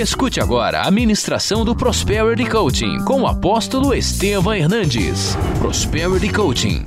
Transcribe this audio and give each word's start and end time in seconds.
Escute 0.00 0.40
agora 0.40 0.80
a 0.80 0.90
ministração 0.90 1.62
do 1.62 1.76
Prosperity 1.76 2.48
Coaching 2.48 3.04
com 3.04 3.20
o 3.20 3.26
apóstolo 3.26 3.92
Estevam 3.92 4.54
Hernandes. 4.54 5.36
Prosperity 5.58 6.32
Coaching. 6.32 6.86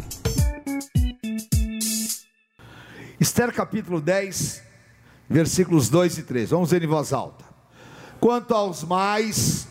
Esther 3.19 3.53
capítulo 3.53 4.01
10, 4.01 4.63
versículos 5.29 5.89
2 5.89 6.17
e 6.17 6.23
3. 6.23 6.49
Vamos 6.49 6.71
ver 6.71 6.81
em 6.81 6.87
voz 6.87 7.13
alta. 7.13 7.45
Quanto 8.19 8.55
aos 8.55 8.83
mais 8.83 9.67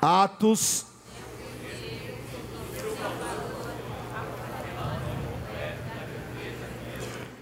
atos 0.00 0.86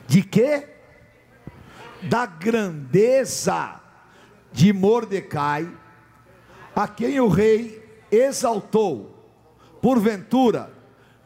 de 0.08 0.24
quê? 0.24 0.66
Da 2.02 2.26
grandeza 2.26 3.81
de 4.52 4.72
Mordecai, 4.72 5.68
a 6.74 6.88
quem 6.88 7.20
o 7.20 7.28
rei 7.28 7.82
exaltou. 8.10 9.10
Porventura, 9.80 10.72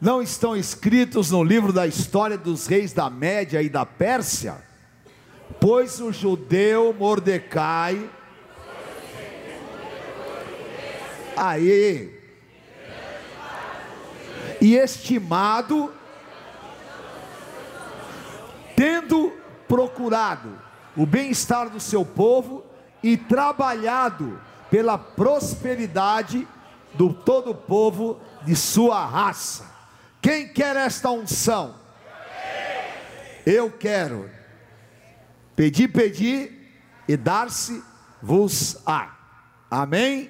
não 0.01 0.21
estão 0.21 0.57
escritos 0.57 1.31
no 1.31 1.43
livro 1.43 1.73
da 1.73 1.87
história 1.87 2.37
dos 2.37 2.67
reis 2.67 2.93
da 2.93 3.09
Média 3.11 3.63
e 3.63 3.69
da 3.69 3.85
Pérsia? 3.85 4.65
Pois 5.61 6.01
o 6.01 6.13
judeu 6.13 6.95
Mordecai, 6.99 8.09
aí, 11.37 12.15
e 14.61 14.75
estimado, 14.75 15.93
tendo 18.75 19.33
procurado 19.69 20.59
o 20.97 21.07
bem-estar 21.07 21.71
do 21.71 21.81
seu 21.81 22.05
povo 22.05 22.66
e 23.07 23.17
trabalhado 23.17 24.41
pela 24.69 24.99
prosperidade 24.99 26.47
do 26.95 27.15
todo 27.15 27.53
o 27.53 27.55
povo 27.55 28.21
de 28.43 28.57
sua 28.57 29.07
raça. 29.07 29.65
Quem 30.21 30.49
quer 30.49 30.75
esta 30.75 31.09
unção? 31.09 31.77
Eu 33.47 33.71
quero. 33.71 34.29
Pedir, 35.55 35.87
pedir 35.87 36.69
e 37.07 37.17
dar-se 37.17 37.81
vos 38.21 38.79
á. 38.85 39.15
Amém? 39.71 40.29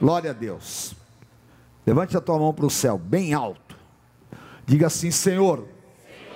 Glória 0.00 0.30
a 0.30 0.34
Deus. 0.34 0.94
Levante 1.86 2.16
a 2.16 2.22
tua 2.22 2.38
mão 2.38 2.54
para 2.54 2.64
o 2.64 2.70
céu, 2.70 2.96
bem 2.96 3.34
alto. 3.34 3.76
Diga 4.64 4.86
assim: 4.86 5.10
Senhor, 5.10 5.68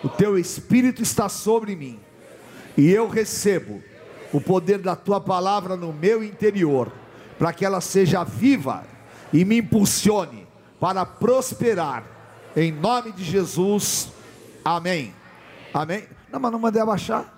o 0.05 0.09
teu 0.11 0.37
espírito 0.37 1.03
está 1.03 1.31
sobre 1.31 1.75
mim, 1.75 1.99
e 2.77 2.91
eu 2.91 3.09
recebo 3.09 3.83
o 4.33 4.41
poder 4.41 4.79
da 4.79 4.97
tua 4.97 5.21
palavra 5.21 5.77
no 5.77 5.93
meu 5.93 6.25
interior, 6.25 6.91
para 7.39 7.53
que 7.53 7.65
ela 7.65 7.81
seja 7.81 8.25
viva 8.25 8.85
e 9.33 9.45
me 9.45 9.59
impulsione 9.59 10.47
para 10.81 11.07
prosperar, 11.07 12.05
em 12.57 12.73
nome 12.73 13.13
de 13.13 13.23
Jesus, 13.23 14.09
amém. 14.65 15.15
Amém. 15.73 16.07
Não, 16.31 16.41
mas 16.41 16.53
não 16.53 16.59
mandei 16.59 16.83
abaixar. 16.83 17.33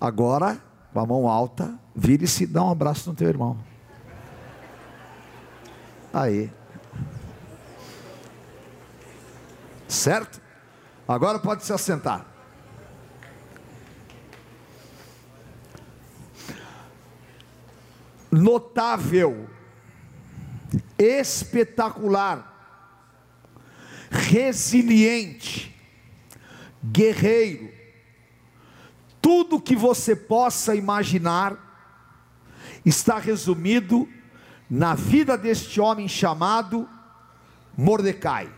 Agora, 0.00 0.58
com 0.92 1.00
a 1.00 1.06
mão 1.06 1.28
alta, 1.28 1.74
vire-se 1.94 2.44
e 2.44 2.46
dá 2.46 2.64
um 2.64 2.70
abraço 2.70 3.10
no 3.10 3.16
teu 3.16 3.28
irmão. 3.28 3.58
Aí. 6.12 6.50
Certo? 9.86 10.40
Agora 11.06 11.38
pode 11.38 11.64
se 11.64 11.72
assentar. 11.72 12.29
Notável, 18.30 19.48
espetacular, 20.98 22.46
resiliente, 24.10 25.74
guerreiro, 26.82 27.70
tudo 29.20 29.60
que 29.60 29.76
você 29.76 30.16
possa 30.16 30.74
imaginar 30.74 31.68
está 32.84 33.18
resumido 33.18 34.08
na 34.68 34.94
vida 34.94 35.36
deste 35.36 35.80
homem 35.80 36.08
chamado 36.08 36.88
Mordecai. 37.76 38.50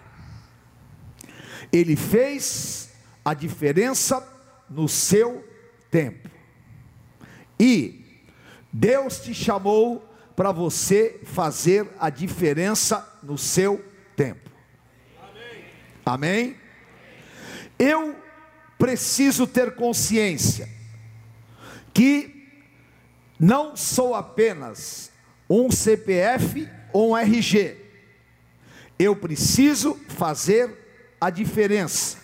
Ele 1.72 1.96
fez 1.96 2.90
a 3.24 3.34
diferença 3.34 4.26
no 4.68 4.88
seu 4.88 5.46
tempo. 5.90 6.28
E 7.58 8.01
Deus 8.72 9.20
te 9.20 9.34
chamou 9.34 10.08
para 10.34 10.50
você 10.50 11.20
fazer 11.24 11.86
a 12.00 12.08
diferença 12.08 13.06
no 13.22 13.36
seu 13.36 13.84
tempo. 14.16 14.50
Amém. 15.20 15.64
Amém? 16.06 16.56
Eu 17.78 18.16
preciso 18.78 19.46
ter 19.46 19.74
consciência 19.74 20.68
que 21.92 22.48
não 23.38 23.76
sou 23.76 24.14
apenas 24.14 25.10
um 25.48 25.70
CPF 25.70 26.68
ou 26.92 27.10
um 27.10 27.16
RG. 27.16 27.76
Eu 28.98 29.14
preciso 29.14 29.94
fazer 30.08 31.14
a 31.20 31.28
diferença. 31.28 32.18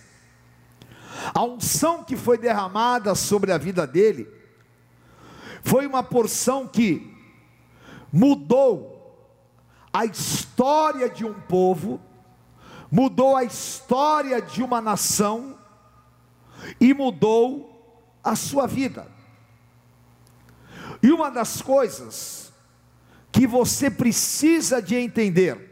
A 1.33 1.43
unção 1.43 2.03
que 2.03 2.15
foi 2.15 2.37
derramada 2.37 3.13
sobre 3.13 3.51
a 3.51 3.57
vida 3.57 3.85
dele 3.85 4.38
foi 5.69 5.85
uma 5.85 6.01
porção 6.01 6.67
que 6.67 7.15
mudou 8.11 8.97
a 9.93 10.03
história 10.03 11.07
de 11.07 11.23
um 11.23 11.39
povo, 11.41 12.01
mudou 12.89 13.37
a 13.37 13.43
história 13.43 14.41
de 14.41 14.63
uma 14.63 14.81
nação 14.81 15.55
e 16.81 16.91
mudou 16.91 18.17
a 18.23 18.35
sua 18.35 18.65
vida. 18.65 19.07
E 21.03 21.11
uma 21.11 21.29
das 21.29 21.61
coisas 21.61 22.51
que 23.31 23.45
você 23.45 23.91
precisa 23.91 24.81
de 24.81 24.95
entender, 24.95 25.69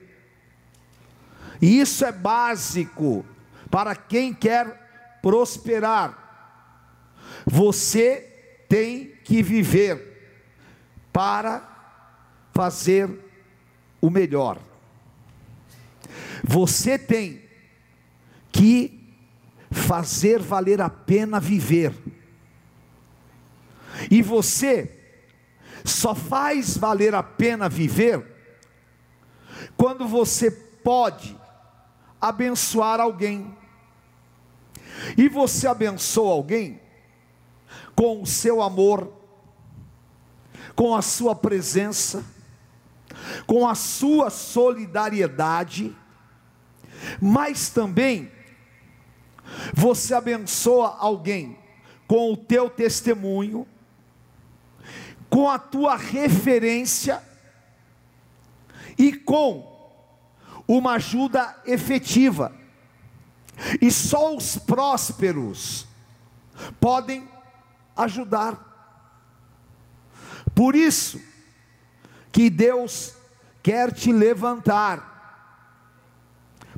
e 1.60 1.80
isso 1.80 2.06
é 2.06 2.12
básico 2.12 3.26
para 3.72 3.96
quem 3.96 4.32
quer 4.32 5.20
prosperar, 5.24 6.16
você 7.48 8.66
tem 8.70 9.17
que 9.28 9.44
viver 9.44 10.32
para 11.12 11.62
fazer 12.54 13.10
o 14.00 14.10
melhor. 14.10 14.58
Você 16.42 16.98
tem 16.98 17.42
que 18.54 19.14
fazer 19.70 20.40
valer 20.40 20.80
a 20.80 20.90
pena 20.90 21.42
viver. 21.42 21.94
E 24.10 24.22
você 24.22 24.98
só 25.84 26.16
faz 26.16 26.78
valer 26.78 27.14
a 27.14 27.22
pena 27.22 27.68
viver 27.68 28.26
quando 29.76 30.08
você 30.08 30.50
pode 30.50 31.38
abençoar 32.22 33.02
alguém. 33.02 33.54
E 35.18 35.28
você 35.28 35.68
abençoa 35.68 36.32
alguém 36.32 36.80
com 37.94 38.22
o 38.22 38.26
seu 38.26 38.62
amor, 38.62 39.17
com 40.78 40.96
a 40.96 41.02
sua 41.02 41.34
presença, 41.34 42.24
com 43.48 43.68
a 43.68 43.74
sua 43.74 44.30
solidariedade, 44.30 45.98
mas 47.20 47.72
também 47.72 48.32
você 49.74 50.14
abençoa 50.14 50.96
alguém 51.00 51.58
com 52.08 52.32
o 52.32 52.38
teu 52.38 52.70
testemunho, 52.70 53.68
com 55.32 55.50
a 55.50 55.58
tua 55.58 55.96
referência 55.96 57.24
e 59.00 59.12
com 59.12 59.76
uma 60.68 60.94
ajuda 60.94 61.60
efetiva. 61.66 62.54
E 63.82 63.90
só 63.90 64.36
os 64.36 64.60
prósperos 64.60 65.88
podem 66.80 67.28
ajudar. 67.96 68.68
Por 70.58 70.76
isso 70.76 71.22
que 72.32 72.50
Deus 72.50 73.14
quer 73.62 73.94
te 73.94 74.12
levantar 74.12 75.14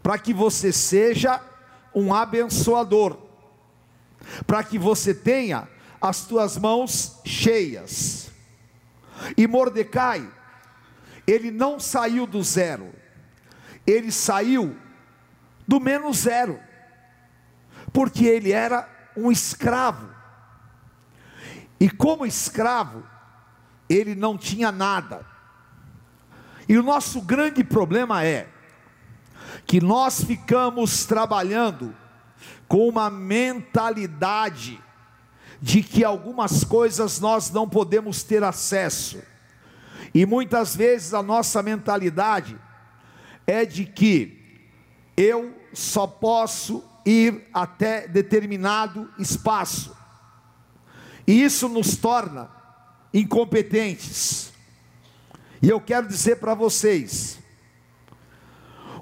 para 0.03 0.19
que 0.19 0.33
você 0.33 0.73
seja 0.73 1.41
um 1.95 2.13
abençoador, 2.13 3.17
para 4.45 4.65
que 4.65 4.77
você 4.77 5.13
tenha 5.13 5.65
as 6.01 6.25
tuas 6.25 6.57
mãos 6.57 7.21
cheias. 7.23 8.29
E 9.37 9.47
Mordecai, 9.47 10.29
ele 11.25 11.49
não 11.49 11.79
saiu 11.79 12.27
do 12.27 12.43
zero, 12.43 12.93
ele 13.87 14.11
saiu 14.11 14.75
do 15.65 15.79
menos 15.79 16.17
zero, 16.17 16.59
porque 17.93 18.25
ele 18.25 18.51
era 18.51 18.89
um 19.15 19.31
escravo. 19.31 20.09
E 21.79 21.89
como 21.89 22.25
escravo, 22.25 23.07
ele 23.89 24.13
não 24.13 24.37
tinha 24.37 24.71
nada. 24.71 25.25
E 26.67 26.77
o 26.77 26.83
nosso 26.83 27.21
grande 27.21 27.63
problema 27.63 28.23
é 28.23 28.47
que 29.65 29.81
nós 29.81 30.23
ficamos 30.23 31.05
trabalhando 31.05 31.95
com 32.67 32.87
uma 32.87 33.09
mentalidade 33.09 34.79
de 35.59 35.81
que 35.81 36.03
algumas 36.03 36.63
coisas 36.63 37.19
nós 37.19 37.49
não 37.49 37.67
podemos 37.67 38.21
ter 38.21 38.43
acesso. 38.43 39.21
E 40.13 40.25
muitas 40.25 40.75
vezes 40.75 41.13
a 41.13 41.23
nossa 41.23 41.63
mentalidade 41.63 42.55
é 43.47 43.65
de 43.65 43.85
que 43.85 44.69
eu 45.17 45.55
só 45.73 46.05
posso 46.05 46.83
ir 47.05 47.47
até 47.51 48.07
determinado 48.07 49.11
espaço. 49.17 49.97
E 51.27 51.43
isso 51.43 51.67
nos 51.67 51.97
torna 51.97 52.58
incompetentes. 53.13 54.51
E 55.61 55.69
eu 55.69 55.81
quero 55.81 56.07
dizer 56.07 56.37
para 56.37 56.53
vocês: 56.53 57.39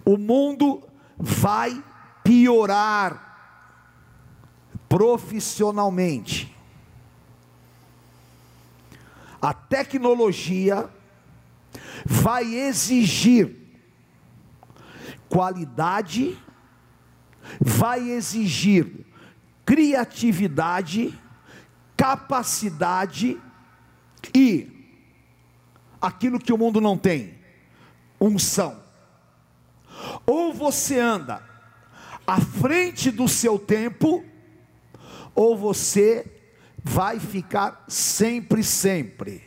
o 0.06 0.18
mundo 0.18 0.83
vai 1.18 1.83
piorar 2.24 3.27
profissionalmente. 4.89 6.56
A 9.42 9.54
tecnologia 9.54 10.89
vai 12.06 12.56
exigir 12.56 13.56
qualidade, 15.30 16.38
vai 17.59 18.09
exigir 18.09 19.06
criatividade, 19.63 21.13
capacidade 21.95 23.39
e 24.34 24.72
aquilo 26.02 26.40
que 26.40 26.54
o 26.54 26.58
mundo 26.58 26.80
não 26.80 26.98
tem, 26.98 27.36
unção. 28.19 28.81
Ou 30.25 30.54
você 30.54 31.00
anda 31.00 31.42
à 32.25 32.40
frente 32.40 33.10
do 33.12 33.28
seu 33.28 33.58
tempo, 33.58 34.24
ou 35.34 35.58
você 35.58 36.25
vai 36.84 37.19
ficar 37.19 37.84
sempre, 37.88 38.64
sempre 38.64 39.44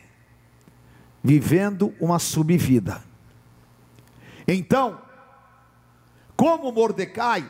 vivendo 1.23 1.93
uma 1.99 2.19
subvida. 2.19 3.03
Então, 4.47 5.01
como 6.35 6.71
Mordecai, 6.71 7.47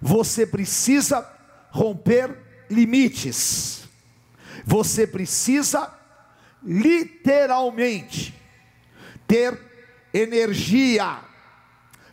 você 0.00 0.46
precisa 0.46 1.28
romper 1.70 2.36
limites. 2.70 3.86
Você 4.64 5.06
precisa 5.06 5.97
literalmente 6.68 8.34
ter 9.26 9.58
energia, 10.12 11.20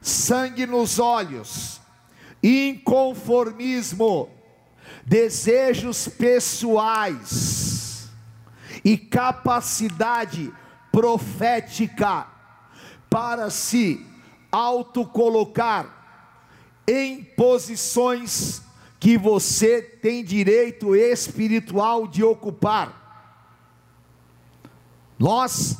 sangue 0.01 0.65
nos 0.65 0.97
olhos, 0.97 1.81
inconformismo, 2.41 4.29
desejos 5.05 6.07
pessoais 6.07 8.07
e 8.83 8.97
capacidade 8.97 10.53
profética 10.89 12.27
para 13.09 13.49
se 13.49 14.05
autocolocar 14.49 15.93
em 16.87 17.23
posições 17.23 18.61
que 19.01 19.17
você 19.17 19.81
tem 19.81 20.23
direito 20.23 20.95
espiritual 20.95 22.07
de 22.07 22.23
ocupar. 22.23 23.04
Nós 25.17 25.77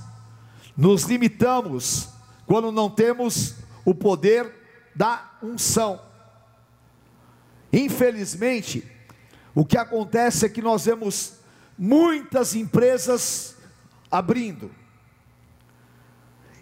nos 0.76 1.04
limitamos 1.04 2.10
quando 2.46 2.72
não 2.72 2.90
temos 2.90 3.56
o 3.84 3.94
poder 3.94 4.54
da 4.96 5.38
unção. 5.42 6.02
Infelizmente, 7.72 8.90
o 9.54 9.66
que 9.66 9.78
acontece 9.78 10.46
é 10.46 10.50
que 10.50 10.62
nós 10.62 10.86
vemos 10.86 11.34
muitas 11.78 12.56
empresas 12.56 13.56
abrindo, 14.10 14.72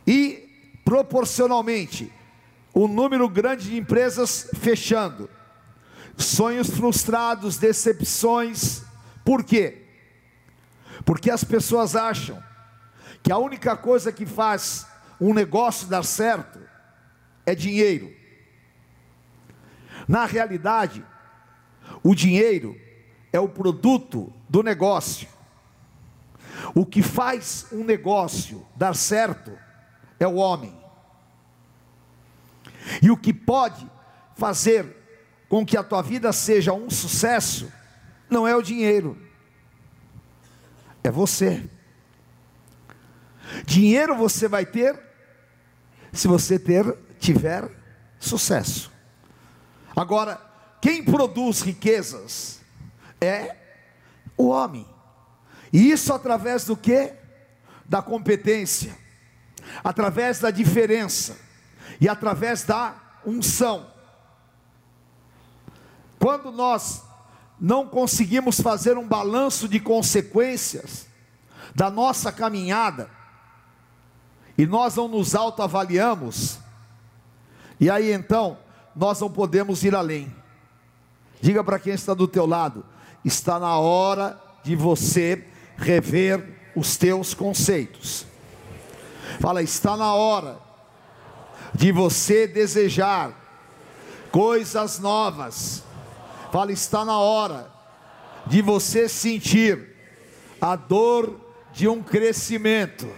e 0.07 0.79
proporcionalmente, 0.83 2.11
um 2.73 2.87
número 2.87 3.29
grande 3.29 3.69
de 3.69 3.77
empresas 3.77 4.49
fechando, 4.59 5.29
sonhos 6.17 6.69
frustrados, 6.69 7.57
decepções, 7.57 8.81
por 9.23 9.43
quê? 9.43 9.83
Porque 11.05 11.29
as 11.29 11.43
pessoas 11.43 11.95
acham 11.95 12.41
que 13.23 13.31
a 13.31 13.37
única 13.37 13.77
coisa 13.77 14.11
que 14.11 14.25
faz 14.25 14.85
um 15.19 15.33
negócio 15.33 15.87
dar 15.87 16.03
certo 16.03 16.59
é 17.45 17.55
dinheiro. 17.55 18.13
Na 20.05 20.25
realidade, 20.25 21.03
o 22.03 22.13
dinheiro 22.13 22.77
é 23.31 23.39
o 23.39 23.47
produto 23.47 24.31
do 24.49 24.61
negócio. 24.61 25.29
O 26.75 26.85
que 26.85 27.01
faz 27.01 27.65
um 27.71 27.83
negócio 27.83 28.65
dar 28.75 28.93
certo 28.93 29.57
é 30.19 30.27
o 30.27 30.35
homem. 30.35 30.77
E 33.01 33.09
o 33.09 33.17
que 33.17 33.33
pode 33.33 33.89
fazer 34.35 34.85
com 35.47 35.65
que 35.65 35.77
a 35.77 35.83
tua 35.83 36.01
vida 36.01 36.33
seja 36.33 36.73
um 36.73 36.89
sucesso 36.89 37.71
não 38.29 38.47
é 38.47 38.55
o 38.55 38.61
dinheiro, 38.61 39.17
é 41.03 41.11
você. 41.11 41.69
Dinheiro 43.65 44.15
você 44.15 44.47
vai 44.47 44.65
ter 44.65 44.99
se 46.11 46.27
você 46.27 46.59
ter 46.59 46.95
tiver 47.19 47.69
sucesso. 48.19 48.91
Agora, 49.95 50.41
quem 50.81 51.03
produz 51.03 51.61
riquezas 51.61 52.59
é 53.21 53.55
o 54.37 54.47
homem. 54.47 54.85
E 55.71 55.91
isso 55.91 56.13
através 56.13 56.65
do 56.65 56.75
que? 56.75 57.13
Da 57.85 58.01
competência, 58.01 58.95
através 59.83 60.39
da 60.39 60.51
diferença 60.51 61.37
e 61.99 62.07
através 62.07 62.63
da 62.63 62.95
unção. 63.25 63.91
Quando 66.19 66.51
nós 66.51 67.03
não 67.59 67.87
conseguimos 67.87 68.59
fazer 68.59 68.97
um 68.97 69.07
balanço 69.07 69.67
de 69.67 69.79
consequências 69.79 71.07
da 71.75 71.89
nossa 71.89 72.31
caminhada, 72.31 73.09
e 74.57 74.65
nós 74.65 74.95
não 74.95 75.07
nos 75.07 75.35
autoavaliamos, 75.35 76.59
e 77.79 77.89
aí 77.89 78.11
então 78.11 78.57
nós 78.95 79.19
não 79.19 79.29
podemos 79.29 79.83
ir 79.83 79.95
além. 79.95 80.33
Diga 81.41 81.63
para 81.63 81.79
quem 81.79 81.93
está 81.93 82.13
do 82.13 82.27
teu 82.27 82.45
lado, 82.45 82.85
está 83.25 83.59
na 83.59 83.77
hora 83.77 84.39
de 84.63 84.75
você 84.75 85.45
rever 85.77 86.71
os 86.75 86.95
teus 86.95 87.33
conceitos. 87.33 88.25
Fala, 89.39 89.61
está 89.61 89.97
na 89.97 90.13
hora 90.13 90.57
de 91.73 91.91
você 91.91 92.47
desejar 92.47 93.33
coisas 94.31 94.99
novas. 94.99 95.83
Fala, 96.51 96.71
está 96.71 97.03
na 97.03 97.17
hora 97.17 97.71
de 98.45 98.61
você 98.61 99.09
sentir 99.09 99.95
a 100.61 100.75
dor 100.75 101.39
de 101.73 101.87
um 101.87 102.01
crescimento. 102.01 103.09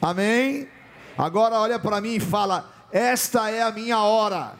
Amém? 0.00 0.68
Agora 1.16 1.56
olha 1.56 1.78
para 1.78 2.00
mim 2.00 2.14
e 2.14 2.20
fala: 2.20 2.70
Esta 2.90 3.50
é 3.50 3.62
a 3.62 3.70
minha 3.70 4.00
hora. 4.00 4.54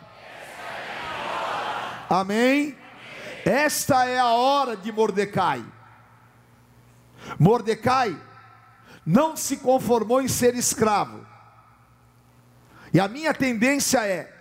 Amém? 2.09 2.77
Esta 3.45 4.05
é 4.05 4.19
a 4.19 4.33
hora 4.33 4.77
de 4.77 4.93
Mordecai. 4.93 5.65
Mordecai 7.39 8.21
não 9.07 9.37
se 9.37 9.57
conformou 9.57 10.21
em 10.21 10.29
ser 10.29 10.55
escravo. 10.55 11.27
E 12.93 13.01
a 13.01 13.09
minha 13.09 13.33
tendência 13.33 14.05
é 14.07 14.33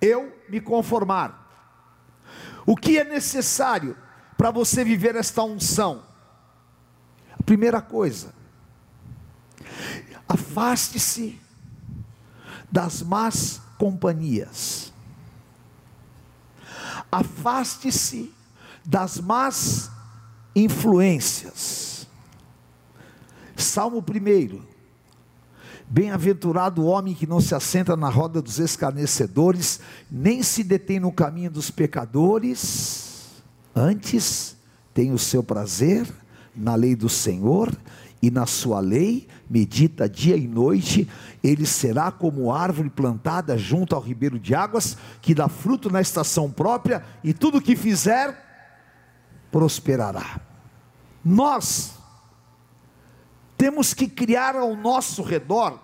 eu 0.00 0.36
me 0.48 0.60
conformar. 0.60 1.44
O 2.64 2.76
que 2.76 2.98
é 2.98 3.04
necessário 3.04 3.96
para 4.36 4.50
você 4.50 4.84
viver 4.84 5.14
esta 5.14 5.42
unção? 5.42 6.02
A 7.38 7.42
primeira 7.42 7.80
coisa, 7.80 8.34
Afaste-se 10.28 11.38
das 12.70 13.02
más 13.02 13.60
companhias. 13.78 14.92
Afaste-se 17.10 18.30
das 18.84 19.18
más 19.18 19.90
influências. 20.54 22.06
Salmo 23.56 23.98
1. 23.98 24.62
Bem-aventurado 25.88 26.82
o 26.82 26.86
homem 26.86 27.14
que 27.14 27.26
não 27.26 27.40
se 27.40 27.54
assenta 27.54 27.96
na 27.96 28.08
roda 28.08 28.42
dos 28.42 28.58
escarnecedores, 28.58 29.80
nem 30.10 30.42
se 30.42 30.64
detém 30.64 30.98
no 30.98 31.12
caminho 31.12 31.50
dos 31.50 31.70
pecadores, 31.70 33.42
antes 33.74 34.56
tem 34.92 35.12
o 35.12 35.18
seu 35.18 35.44
prazer 35.44 36.12
na 36.54 36.74
lei 36.74 36.96
do 36.96 37.08
Senhor 37.08 37.70
e 38.22 38.30
na 38.30 38.46
sua 38.46 38.80
lei 38.80 39.28
medita 39.48 40.08
dia 40.08 40.36
e 40.36 40.48
noite, 40.48 41.08
ele 41.42 41.66
será 41.66 42.10
como 42.10 42.52
árvore 42.52 42.90
plantada 42.90 43.56
junto 43.56 43.94
ao 43.94 44.00
ribeiro 44.00 44.38
de 44.38 44.54
águas, 44.54 44.96
que 45.20 45.34
dá 45.34 45.48
fruto 45.48 45.90
na 45.90 46.00
estação 46.00 46.50
própria, 46.50 47.04
e 47.22 47.32
tudo 47.32 47.60
que 47.60 47.76
fizer 47.76 48.44
prosperará. 49.50 50.40
Nós 51.24 51.94
temos 53.56 53.94
que 53.94 54.08
criar 54.08 54.56
ao 54.56 54.74
nosso 54.74 55.22
redor 55.22 55.78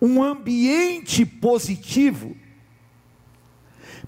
um 0.00 0.22
ambiente 0.22 1.24
positivo, 1.24 2.36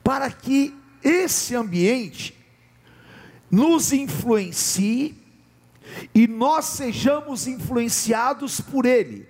para 0.02 0.30
que 0.30 0.74
esse 1.02 1.54
ambiente 1.54 2.36
nos 3.50 3.92
influencie 3.92 5.25
e 6.14 6.26
nós 6.26 6.64
sejamos 6.66 7.46
influenciados 7.46 8.60
por 8.60 8.84
ele. 8.84 9.28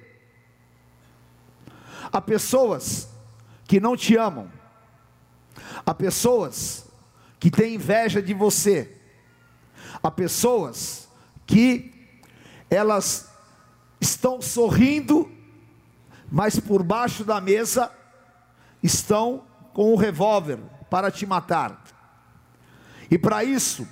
Há 2.13 2.21
pessoas 2.21 3.09
que 3.65 3.81
não 3.81 3.97
te 3.97 4.17
amam, 4.17 4.51
há 5.85 5.93
pessoas 5.93 6.87
que 7.39 7.51
têm 7.51 7.75
inveja 7.75 8.23
de 8.23 8.33
você, 8.33 8.97
há 10.03 10.11
pessoas 10.11 11.09
que 11.47 11.93
elas 12.71 13.29
estão 14.01 14.41
sorrindo, 14.41 15.31
mas 16.31 16.59
por 16.59 16.83
baixo 16.83 17.25
da 17.25 17.41
mesa 17.41 17.91
estão 18.83 19.45
com 19.73 19.93
o 19.93 19.97
revólver 19.97 20.59
para 20.89 21.11
te 21.11 21.27
matar. 21.27 21.83
E 23.11 23.19
para 23.19 23.45
isso 23.45 23.87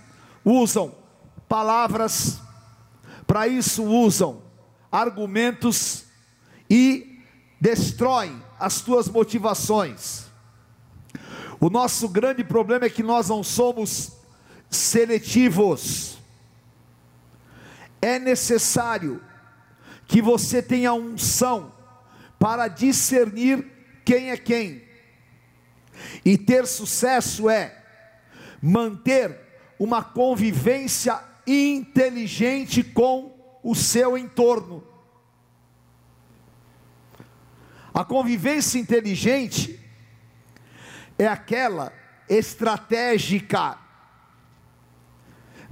usam 0.45 0.95
palavras 1.49 2.40
para 3.35 3.49
isso 3.49 3.83
usam 3.83 4.45
argumentos 4.93 6.05
e 6.71 7.19
destroem 7.61 8.41
as 8.61 8.81
tuas 8.81 9.09
motivações. 9.09 10.26
O 11.59 11.69
nosso 11.69 12.09
grande 12.09 12.45
problema 12.45 12.85
é 12.85 12.88
que 12.88 13.03
nós 13.03 13.29
não 13.29 13.43
somos 13.43 14.12
seletivos. 14.71 16.17
É 18.00 18.21
necessário 18.21 19.21
que 20.07 20.23
você 20.23 20.62
tenha 20.62 20.95
unção 20.95 21.73
para 22.38 22.69
discernir 22.69 23.67
quem 24.05 24.31
é 24.31 24.37
quem. 24.37 24.81
E 26.25 26.38
ter 26.38 26.69
sucesso 26.69 27.50
é 27.50 27.83
manter 28.62 29.37
uma 29.76 30.05
convivência 30.05 31.34
inteligente 31.47 32.83
com 32.83 33.35
o 33.63 33.75
seu 33.75 34.17
entorno. 34.17 34.85
A 37.93 38.05
convivência 38.05 38.79
inteligente 38.79 39.81
é 41.19 41.27
aquela 41.27 41.93
estratégica, 42.29 43.79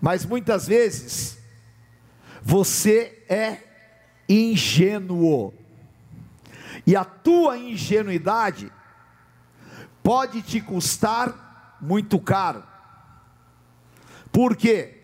mas 0.01 0.25
muitas 0.25 0.67
vezes 0.67 1.39
você 2.43 3.25
é 3.29 3.59
ingênuo, 4.29 5.53
e 6.87 6.97
a 6.97 7.05
tua 7.05 7.59
ingenuidade 7.59 8.73
pode 10.03 10.43
te 10.43 10.61
custar 10.61 11.77
muito 11.81 12.19
caro. 12.19 12.65
Por 14.31 14.57
quê? 14.57 15.02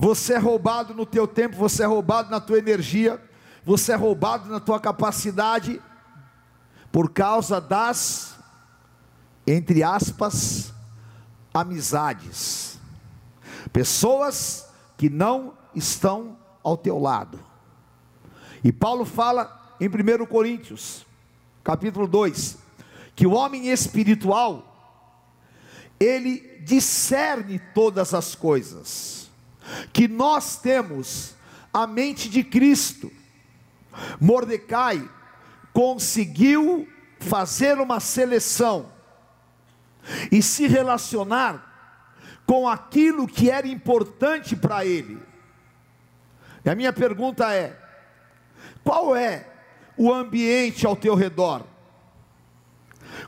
Você 0.00 0.34
é 0.34 0.38
roubado 0.38 0.94
no 0.94 1.04
teu 1.04 1.26
tempo, 1.26 1.56
você 1.56 1.82
é 1.82 1.86
roubado 1.86 2.30
na 2.30 2.40
tua 2.40 2.56
energia, 2.56 3.20
você 3.64 3.90
é 3.90 3.96
roubado 3.96 4.48
na 4.48 4.60
tua 4.60 4.78
capacidade 4.78 5.82
por 6.92 7.10
causa 7.10 7.60
das 7.60 8.36
entre 9.44 9.82
aspas 9.82 10.72
amizades. 11.52 12.78
Pessoas 13.72 14.68
que 14.96 15.10
não 15.10 15.54
estão 15.74 16.38
ao 16.62 16.76
teu 16.76 16.96
lado. 16.96 17.40
E 18.62 18.70
Paulo 18.72 19.04
fala 19.04 19.74
em 19.80 19.88
1 19.88 20.26
Coríntios, 20.26 21.04
capítulo 21.64 22.06
2, 22.06 22.56
que 23.16 23.26
o 23.26 23.32
homem 23.32 23.68
espiritual 23.68 24.64
ele 25.98 26.60
discerne 26.64 27.58
todas 27.74 28.14
as 28.14 28.36
coisas 28.36 29.17
que 29.92 30.08
nós 30.08 30.56
temos 30.56 31.34
a 31.72 31.86
mente 31.86 32.28
de 32.28 32.42
Cristo. 32.42 33.10
Mordecai 34.20 35.08
conseguiu 35.72 36.88
fazer 37.20 37.78
uma 37.78 38.00
seleção 38.00 38.92
e 40.30 40.42
se 40.42 40.66
relacionar 40.66 41.64
com 42.46 42.66
aquilo 42.66 43.26
que 43.26 43.50
era 43.50 43.66
importante 43.66 44.56
para 44.56 44.84
ele. 44.84 45.20
E 46.64 46.70
a 46.70 46.74
minha 46.74 46.92
pergunta 46.92 47.52
é: 47.52 47.78
qual 48.82 49.14
é 49.14 49.46
o 49.96 50.12
ambiente 50.12 50.86
ao 50.86 50.96
teu 50.96 51.14
redor? 51.14 51.64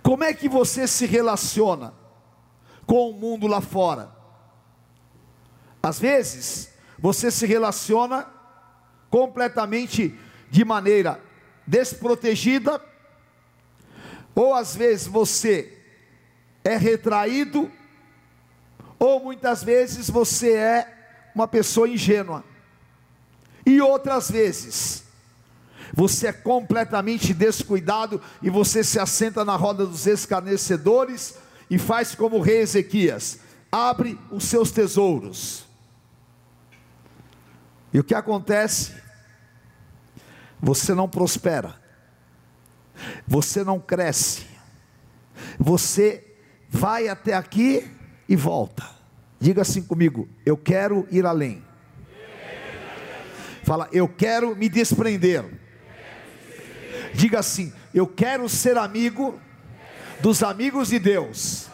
Como 0.02 0.24
é 0.24 0.32
que 0.32 0.48
você 0.48 0.86
se 0.86 1.04
relaciona 1.04 1.92
com 2.86 3.10
o 3.10 3.12
mundo 3.12 3.46
lá 3.46 3.60
fora? 3.60 4.19
Às 5.82 5.98
vezes, 5.98 6.70
você 6.98 7.30
se 7.30 7.46
relaciona 7.46 8.26
completamente 9.08 10.14
de 10.50 10.64
maneira 10.64 11.20
desprotegida, 11.66 12.80
ou 14.34 14.54
às 14.54 14.76
vezes 14.76 15.06
você 15.06 15.78
é 16.62 16.76
retraído, 16.76 17.70
ou 18.98 19.20
muitas 19.20 19.62
vezes 19.64 20.10
você 20.10 20.52
é 20.52 20.96
uma 21.34 21.48
pessoa 21.48 21.88
ingênua, 21.88 22.44
e 23.64 23.80
outras 23.80 24.30
vezes 24.30 25.04
você 25.92 26.28
é 26.28 26.32
completamente 26.32 27.34
descuidado 27.34 28.20
e 28.42 28.50
você 28.50 28.84
se 28.84 28.98
assenta 28.98 29.44
na 29.44 29.56
roda 29.56 29.84
dos 29.86 30.06
escarnecedores 30.06 31.34
e 31.68 31.78
faz 31.78 32.14
como 32.14 32.36
o 32.36 32.40
rei 32.40 32.58
Ezequias: 32.58 33.40
abre 33.72 34.18
os 34.30 34.44
seus 34.44 34.70
tesouros 34.70 35.69
e 37.92 37.98
o 37.98 38.04
que 38.04 38.14
acontece? 38.14 38.94
Você 40.60 40.94
não 40.94 41.08
prospera, 41.08 41.74
você 43.26 43.64
não 43.64 43.80
cresce, 43.80 44.46
você 45.58 46.36
vai 46.68 47.08
até 47.08 47.34
aqui 47.34 47.90
e 48.28 48.36
volta. 48.36 48.86
Diga 49.40 49.62
assim 49.62 49.82
comigo: 49.82 50.28
eu 50.44 50.56
quero 50.56 51.08
ir 51.10 51.24
além. 51.24 51.64
Fala, 53.64 53.88
eu 53.92 54.08
quero 54.08 54.54
me 54.54 54.68
desprender. 54.68 55.44
Diga 57.14 57.38
assim: 57.38 57.72
eu 57.94 58.06
quero 58.06 58.48
ser 58.48 58.76
amigo 58.76 59.40
dos 60.20 60.42
amigos 60.42 60.88
de 60.88 60.98
Deus, 60.98 61.68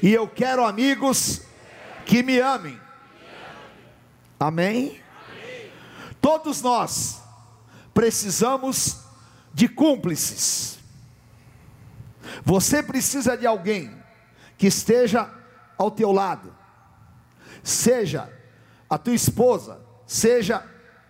e 0.00 0.12
eu 0.12 0.28
quero 0.28 0.64
amigos 0.64 1.42
que 2.06 2.22
me 2.22 2.38
amem. 2.38 2.78
Amém? 4.38 5.00
Todos 6.20 6.62
nós 6.62 7.20
precisamos 7.94 8.98
de 9.52 9.68
cúmplices. 9.68 10.78
Você 12.44 12.82
precisa 12.82 13.36
de 13.36 13.46
alguém 13.46 13.96
que 14.56 14.66
esteja 14.66 15.30
ao 15.76 15.90
teu 15.90 16.12
lado, 16.12 16.54
seja 17.62 18.32
a 18.90 18.98
tua 18.98 19.14
esposa, 19.14 19.80
seja 20.06 20.64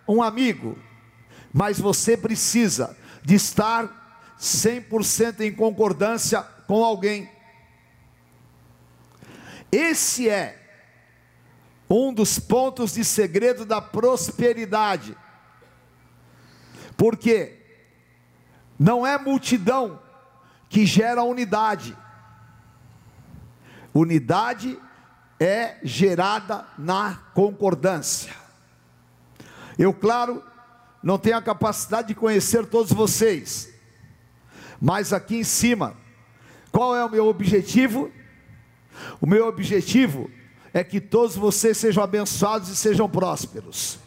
um 0.07 0.21
amigo, 0.21 0.77
mas 1.53 1.79
você 1.79 2.15
precisa 2.15 2.95
de 3.23 3.35
estar 3.35 4.35
100% 4.39 5.41
em 5.41 5.53
concordância 5.53 6.41
com 6.41 6.83
alguém. 6.83 7.29
Esse 9.71 10.29
é 10.29 10.58
um 11.89 12.13
dos 12.13 12.37
pontos 12.37 12.93
de 12.93 13.03
segredo 13.03 13.65
da 13.65 13.81
prosperidade. 13.81 15.17
Porque 16.95 17.57
não 18.77 19.05
é 19.07 19.17
multidão 19.17 19.99
que 20.69 20.85
gera 20.85 21.23
unidade. 21.23 21.97
Unidade 23.93 24.79
é 25.39 25.77
gerada 25.83 26.65
na 26.77 27.15
concordância. 27.33 28.33
Eu, 29.77 29.93
claro, 29.93 30.43
não 31.01 31.17
tenho 31.17 31.37
a 31.37 31.41
capacidade 31.41 32.09
de 32.09 32.15
conhecer 32.15 32.67
todos 32.67 32.91
vocês, 32.91 33.73
mas 34.79 35.13
aqui 35.13 35.37
em 35.37 35.43
cima, 35.43 35.95
qual 36.71 36.95
é 36.95 37.03
o 37.03 37.09
meu 37.09 37.27
objetivo? 37.27 38.11
O 39.21 39.25
meu 39.25 39.47
objetivo 39.47 40.29
é 40.73 40.83
que 40.83 41.01
todos 41.01 41.35
vocês 41.35 41.77
sejam 41.77 42.03
abençoados 42.03 42.69
e 42.69 42.75
sejam 42.75 43.09
prósperos. 43.09 43.99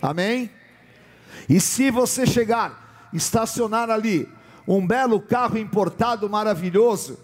Amém? 0.00 0.50
E 1.48 1.60
se 1.60 1.90
você 1.90 2.26
chegar, 2.26 3.10
estacionar 3.12 3.90
ali, 3.90 4.28
um 4.66 4.86
belo 4.86 5.20
carro 5.20 5.58
importado 5.58 6.28
maravilhoso, 6.28 7.18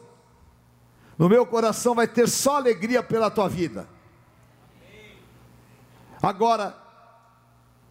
no 1.16 1.28
meu 1.28 1.44
coração 1.46 1.94
vai 1.94 2.06
ter 2.06 2.28
só 2.28 2.56
alegria 2.56 3.02
pela 3.02 3.30
tua 3.30 3.48
vida. 3.48 3.88
Agora, 6.22 6.76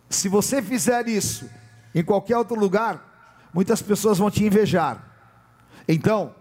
se 0.10 0.30
você 0.30 0.62
fizer 0.62 1.08
isso 1.08 1.50
em 1.94 2.04
qualquer 2.04 2.38
outro 2.38 2.58
lugar, 2.58 3.48
muitas 3.54 3.82
pessoas 3.82 4.18
vão 4.18 4.30
te 4.30 4.44
invejar. 4.44 5.04
Então, 5.88 6.34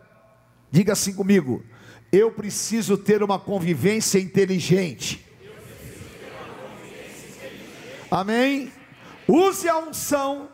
diga 0.71 0.93
assim 0.93 1.15
comigo: 1.15 1.65
eu 2.13 2.31
preciso 2.31 2.97
ter 2.97 3.23
uma 3.23 3.39
convivência 3.39 4.19
inteligente. 4.19 5.25
Amém? 8.11 8.73
Use 9.29 9.69
a 9.69 9.79
unção 9.79 10.49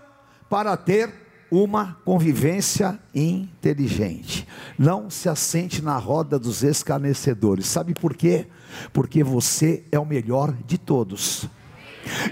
para 0.49 0.77
ter 0.77 1.13
uma 1.51 1.99
convivência 2.05 2.99
inteligente. 3.15 4.49
Não 4.79 5.11
se 5.11 5.29
assente 5.29 5.83
na 5.83 5.99
roda 5.99 6.39
dos 6.39 6.63
escarnecedores. 6.63 7.67
Sabe 7.67 7.95
por 7.95 8.17
quê? 8.17 8.47
Porque 8.91 9.23
você 9.23 9.85
é 9.93 9.99
o 9.99 10.07
melhor 10.07 10.55
de 10.67 10.79
todos. 10.79 11.47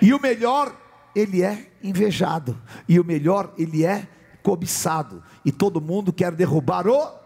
E 0.00 0.14
o 0.14 0.20
melhor, 0.20 0.74
ele 1.14 1.42
é 1.42 1.70
invejado. 1.82 2.58
E 2.88 2.98
o 2.98 3.04
melhor, 3.04 3.52
ele 3.58 3.84
é 3.84 4.08
cobiçado. 4.42 5.22
E 5.44 5.52
todo 5.52 5.82
mundo 5.82 6.14
quer 6.14 6.32
derrubar 6.32 6.86
o 6.88 7.20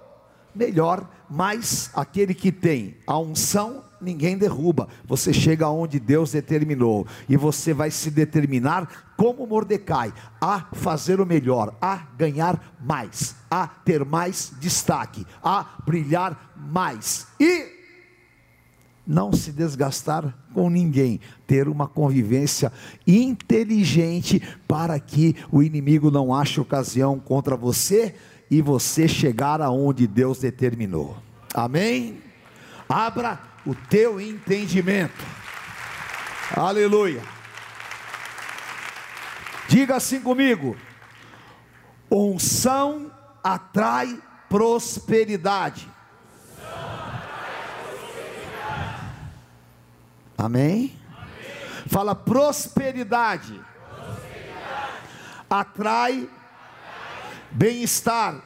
melhor, 0.54 1.08
mas 1.28 1.90
aquele 1.94 2.34
que 2.34 2.52
tem 2.52 2.96
a 3.06 3.18
unção 3.18 3.82
ninguém 4.04 4.36
derruba. 4.36 4.88
Você 5.06 5.32
chega 5.32 5.68
onde 5.68 5.98
Deus 5.98 6.32
determinou 6.32 7.06
e 7.28 7.36
você 7.36 7.72
vai 7.72 7.90
se 7.90 8.10
determinar 8.10 9.14
como 9.16 9.46
Mordecai 9.46 10.12
a 10.40 10.66
fazer 10.72 11.20
o 11.20 11.26
melhor, 11.26 11.74
a 11.80 11.96
ganhar 12.16 12.76
mais, 12.80 13.34
a 13.50 13.66
ter 13.66 14.04
mais 14.04 14.52
destaque, 14.60 15.26
a 15.42 15.78
brilhar 15.86 16.52
mais 16.56 17.26
e 17.40 17.72
não 19.06 19.32
se 19.32 19.52
desgastar 19.52 20.34
com 20.52 20.70
ninguém, 20.70 21.20
ter 21.46 21.68
uma 21.68 21.86
convivência 21.86 22.72
inteligente 23.06 24.42
para 24.66 24.98
que 24.98 25.36
o 25.52 25.62
inimigo 25.62 26.10
não 26.10 26.34
ache 26.34 26.60
ocasião 26.60 27.18
contra 27.18 27.56
você 27.56 28.14
e 28.54 28.62
você 28.62 29.08
chegar 29.08 29.60
aonde 29.60 30.06
Deus 30.06 30.38
determinou. 30.38 31.16
Amém? 31.52 32.22
Abra 32.88 33.40
o 33.66 33.74
teu 33.74 34.20
entendimento. 34.20 35.24
Aleluia. 36.56 37.20
Diga 39.68 39.96
assim 39.96 40.20
comigo: 40.20 40.76
unção 42.08 43.10
atrai 43.42 44.22
prosperidade. 44.48 45.90
Amém? 50.38 50.70
Amém? 50.78 50.96
Fala 51.88 52.14
prosperidade. 52.14 53.60
prosperidade. 53.88 54.92
Atrai, 55.50 56.30
bem-estar. 57.54 58.32
Bem 58.32 58.42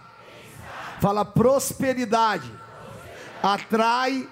Fala 1.00 1.25
prosperidade. 1.25 2.50
Atrai 3.43 4.29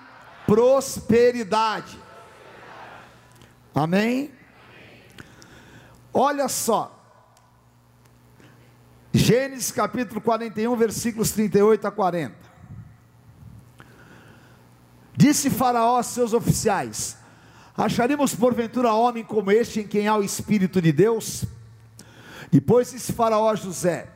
prosperidade. 0.46 1.98
Amém? 3.74 4.32
Olha 6.12 6.48
só. 6.48 6.92
Gênesis 9.12 9.72
capítulo 9.72 10.20
41, 10.20 10.76
versículos 10.76 11.30
38 11.30 11.86
a 11.86 11.90
40. 11.90 12.34
Disse 15.16 15.48
Faraó 15.48 15.96
aos 15.96 16.06
seus 16.06 16.34
oficiais: 16.34 17.16
Acharemos 17.76 18.34
porventura 18.34 18.92
homem 18.92 19.24
como 19.24 19.50
este 19.50 19.80
em 19.80 19.86
quem 19.86 20.06
há 20.06 20.16
o 20.16 20.22
Espírito 20.22 20.82
de 20.82 20.92
Deus? 20.92 21.44
Depois 22.50 22.90
disse 22.90 23.12
Faraó 23.12 23.50
a 23.50 23.54
José: 23.54 24.15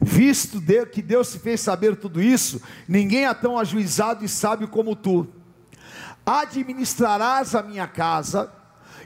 Visto 0.00 0.62
que 0.92 1.02
Deus 1.02 1.28
se 1.28 1.38
fez 1.38 1.60
saber 1.60 1.96
tudo 1.96 2.22
isso, 2.22 2.62
ninguém 2.86 3.26
é 3.26 3.34
tão 3.34 3.58
ajuizado 3.58 4.24
e 4.24 4.28
sábio 4.28 4.68
como 4.68 4.94
tu 4.94 5.26
administrarás 6.28 7.54
a 7.54 7.62
minha 7.62 7.86
casa, 7.86 8.52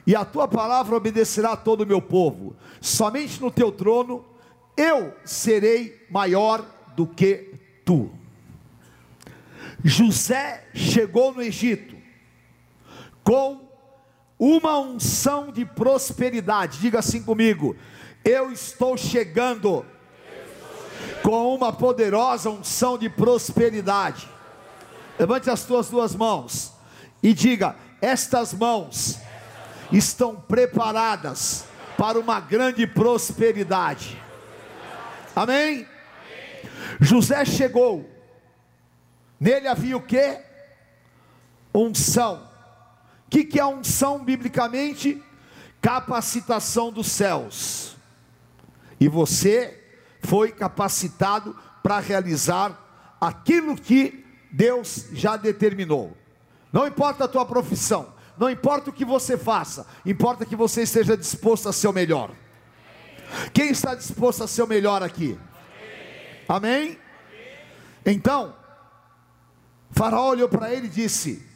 e 0.04 0.16
a 0.16 0.24
tua 0.24 0.48
palavra 0.48 0.96
obedecerá 0.96 1.52
a 1.52 1.56
todo 1.56 1.82
o 1.82 1.86
meu 1.86 2.02
povo. 2.02 2.56
Somente 2.80 3.40
no 3.40 3.50
teu 3.50 3.70
trono 3.70 4.24
eu 4.76 5.14
serei 5.24 6.04
maior 6.10 6.64
do 6.96 7.06
que 7.06 7.54
tu. 7.84 8.10
José 9.84 10.66
chegou 10.74 11.32
no 11.32 11.42
Egito 11.42 11.94
com 13.22 13.68
uma 14.36 14.80
unção 14.80 15.52
de 15.52 15.64
prosperidade. 15.64 16.80
Diga 16.80 16.98
assim 16.98 17.22
comigo: 17.22 17.76
eu 18.24 18.50
estou 18.50 18.96
chegando 18.96 19.86
com 21.22 21.54
uma 21.54 21.72
poderosa 21.72 22.50
unção 22.50 22.98
de 22.98 23.08
prosperidade. 23.08 24.28
Levante 25.18 25.48
as 25.48 25.64
tuas 25.64 25.88
duas 25.88 26.14
mãos 26.14 26.72
e 27.22 27.32
diga: 27.32 27.76
Estas 28.00 28.52
mãos 28.52 29.18
estão 29.90 30.34
preparadas 30.36 31.64
para 31.96 32.18
uma 32.18 32.40
grande 32.40 32.86
prosperidade. 32.86 34.20
Amém? 35.34 35.86
José 37.00 37.44
chegou, 37.44 38.08
nele 39.38 39.68
havia 39.68 39.96
o 39.96 40.02
que? 40.02 40.40
Unção. 41.74 42.50
O 43.26 43.30
que, 43.30 43.44
que 43.44 43.60
é 43.60 43.64
unção 43.64 44.24
biblicamente? 44.24 45.22
Capacitação 45.80 46.92
dos 46.92 47.06
céus. 47.06 47.96
E 49.00 49.08
você 49.08 49.81
foi 50.22 50.52
capacitado 50.52 51.56
para 51.82 51.98
realizar 51.98 52.78
aquilo 53.20 53.76
que 53.76 54.24
Deus 54.50 55.06
já 55.12 55.36
determinou. 55.36 56.16
Não 56.72 56.86
importa 56.86 57.24
a 57.24 57.28
tua 57.28 57.44
profissão, 57.44 58.14
não 58.38 58.50
importa 58.50 58.90
o 58.90 58.92
que 58.92 59.04
você 59.04 59.36
faça, 59.36 59.86
importa 60.06 60.46
que 60.46 60.56
você 60.56 60.82
esteja 60.82 61.16
disposto 61.16 61.68
a 61.68 61.72
ser 61.72 61.88
o 61.88 61.92
melhor. 61.92 62.30
Quem 63.52 63.70
está 63.70 63.94
disposto 63.94 64.44
a 64.44 64.46
ser 64.46 64.62
o 64.62 64.66
melhor 64.66 65.02
aqui? 65.02 65.38
Amém? 66.48 66.98
Então, 68.04 68.54
Faraó 69.90 70.30
olhou 70.30 70.48
para 70.48 70.72
ele 70.72 70.86
e 70.86 70.90
disse: 70.90 71.46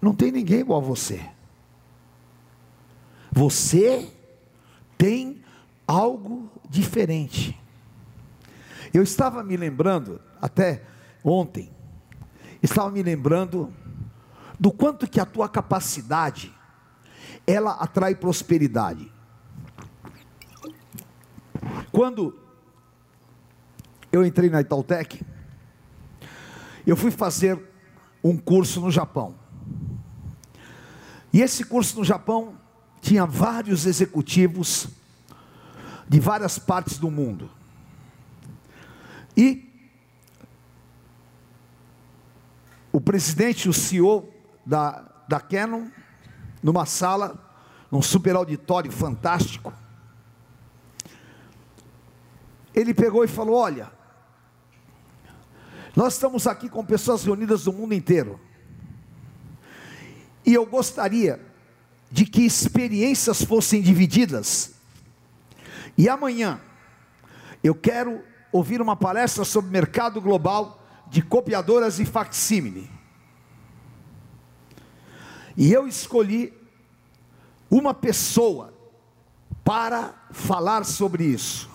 Não 0.00 0.14
tem 0.14 0.30
ninguém 0.30 0.60
igual 0.60 0.80
a 0.80 0.84
você. 0.84 1.20
Você 3.32 4.12
algo 5.90 6.48
diferente. 6.68 7.60
Eu 8.94 9.02
estava 9.02 9.42
me 9.42 9.56
lembrando, 9.56 10.20
até 10.40 10.84
ontem, 11.24 11.68
estava 12.62 12.90
me 12.90 13.02
lembrando 13.02 13.72
do 14.58 14.70
quanto 14.70 15.08
que 15.08 15.18
a 15.18 15.26
tua 15.26 15.48
capacidade 15.48 16.54
ela 17.44 17.72
atrai 17.72 18.14
prosperidade. 18.14 19.12
Quando 21.90 22.38
eu 24.12 24.24
entrei 24.24 24.48
na 24.48 24.60
Itautec, 24.60 25.24
eu 26.86 26.96
fui 26.96 27.10
fazer 27.10 27.60
um 28.22 28.36
curso 28.36 28.80
no 28.80 28.92
Japão. 28.92 29.34
E 31.32 31.40
esse 31.40 31.64
curso 31.64 31.98
no 31.98 32.04
Japão 32.04 32.54
tinha 33.00 33.26
vários 33.26 33.86
executivos 33.86 34.99
de 36.10 36.18
várias 36.18 36.58
partes 36.58 36.98
do 36.98 37.08
mundo. 37.08 37.48
E 39.36 39.72
o 42.90 43.00
presidente, 43.00 43.68
o 43.68 43.72
CEO 43.72 44.28
da, 44.66 45.08
da 45.28 45.38
Canon, 45.38 45.86
numa 46.60 46.84
sala, 46.84 47.38
num 47.92 48.02
super 48.02 48.34
auditório 48.34 48.90
fantástico. 48.90 49.72
Ele 52.74 52.92
pegou 52.92 53.22
e 53.22 53.28
falou: 53.28 53.54
Olha, 53.54 53.92
nós 55.94 56.14
estamos 56.14 56.44
aqui 56.48 56.68
com 56.68 56.84
pessoas 56.84 57.22
reunidas 57.22 57.62
do 57.62 57.72
mundo 57.72 57.94
inteiro. 57.94 58.40
E 60.44 60.52
eu 60.54 60.66
gostaria 60.66 61.40
de 62.10 62.26
que 62.26 62.42
experiências 62.42 63.44
fossem 63.44 63.80
divididas. 63.80 64.79
E 65.96 66.08
amanhã 66.08 66.60
eu 67.62 67.74
quero 67.74 68.22
ouvir 68.52 68.80
uma 68.80 68.96
palestra 68.96 69.44
sobre 69.44 69.70
mercado 69.70 70.20
global 70.20 70.82
de 71.08 71.22
copiadoras 71.22 71.98
e 71.98 72.04
facsímile. 72.04 72.90
E 75.56 75.72
eu 75.72 75.86
escolhi 75.86 76.52
uma 77.70 77.92
pessoa 77.92 78.72
para 79.64 80.14
falar 80.30 80.84
sobre 80.84 81.24
isso. 81.24 81.68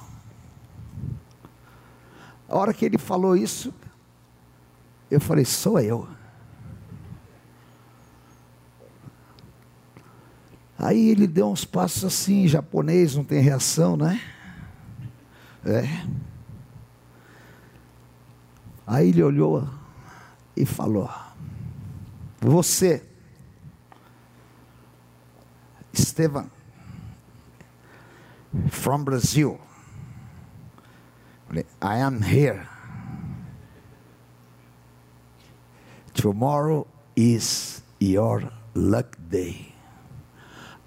A 2.47 2.58
hora 2.58 2.73
que 2.73 2.86
ele 2.86 2.97
falou 2.97 3.36
isso, 3.36 3.73
eu 5.10 5.19
falei: 5.19 5.45
sou 5.45 5.80
eu. 5.80 6.08
Aí 10.86 11.10
ele 11.10 11.26
deu 11.26 11.50
uns 11.50 11.65
passos 11.65 12.04
assim, 12.04 12.48
japonês, 12.48 13.15
não 13.15 13.24
tem 13.24 13.41
reação, 13.41 13.98
né? 13.98 14.21
É. 15.65 16.06
Aí 18.86 19.10
ele 19.10 19.24
olhou 19.24 19.67
e 20.56 20.63
falou: 20.63 21.10
Você, 22.39 23.04
Estevam, 25.91 26.52
from 28.69 29.04
Brazil, 29.04 29.60
I 31.82 31.98
am 32.00 32.21
here. 32.21 32.67
Tomorrow 36.13 36.86
is 37.15 37.82
your 38.00 38.52
luck 38.76 39.17
day. 39.32 39.75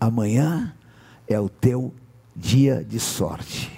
Amanhã 0.00 0.76
é 1.26 1.38
o 1.40 1.48
teu 1.48 1.94
dia 2.34 2.84
de 2.84 3.00
sorte. 3.00 3.76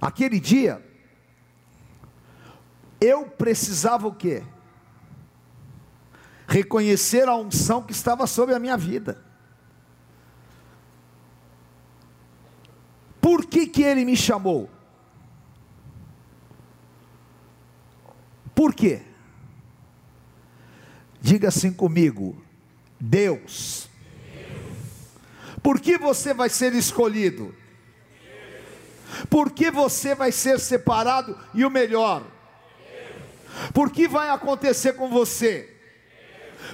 Aquele 0.00 0.40
dia, 0.40 0.84
eu 3.00 3.26
precisava 3.26 4.08
o 4.08 4.14
quê? 4.14 4.42
Reconhecer 6.48 7.28
a 7.28 7.36
unção 7.36 7.82
que 7.84 7.92
estava 7.92 8.26
sobre 8.26 8.54
a 8.54 8.58
minha 8.58 8.76
vida. 8.76 9.24
Por 13.20 13.46
que, 13.46 13.68
que 13.68 13.82
ele 13.82 14.04
me 14.04 14.16
chamou? 14.16 14.68
Por 18.52 18.74
quê? 18.74 19.11
Diga 21.22 21.48
assim 21.48 21.72
comigo: 21.72 22.36
Deus. 22.98 23.88
Por 25.62 25.80
que 25.80 25.96
você 25.96 26.34
vai 26.34 26.48
ser 26.48 26.74
escolhido? 26.74 27.54
Por 29.30 29.52
que 29.52 29.70
você 29.70 30.16
vai 30.16 30.32
ser 30.32 30.58
separado 30.58 31.38
e 31.54 31.64
o 31.64 31.70
melhor? 31.70 32.26
Por 33.72 33.90
que 33.92 34.08
vai 34.08 34.30
acontecer 34.30 34.94
com 34.94 35.08
você? 35.08 35.72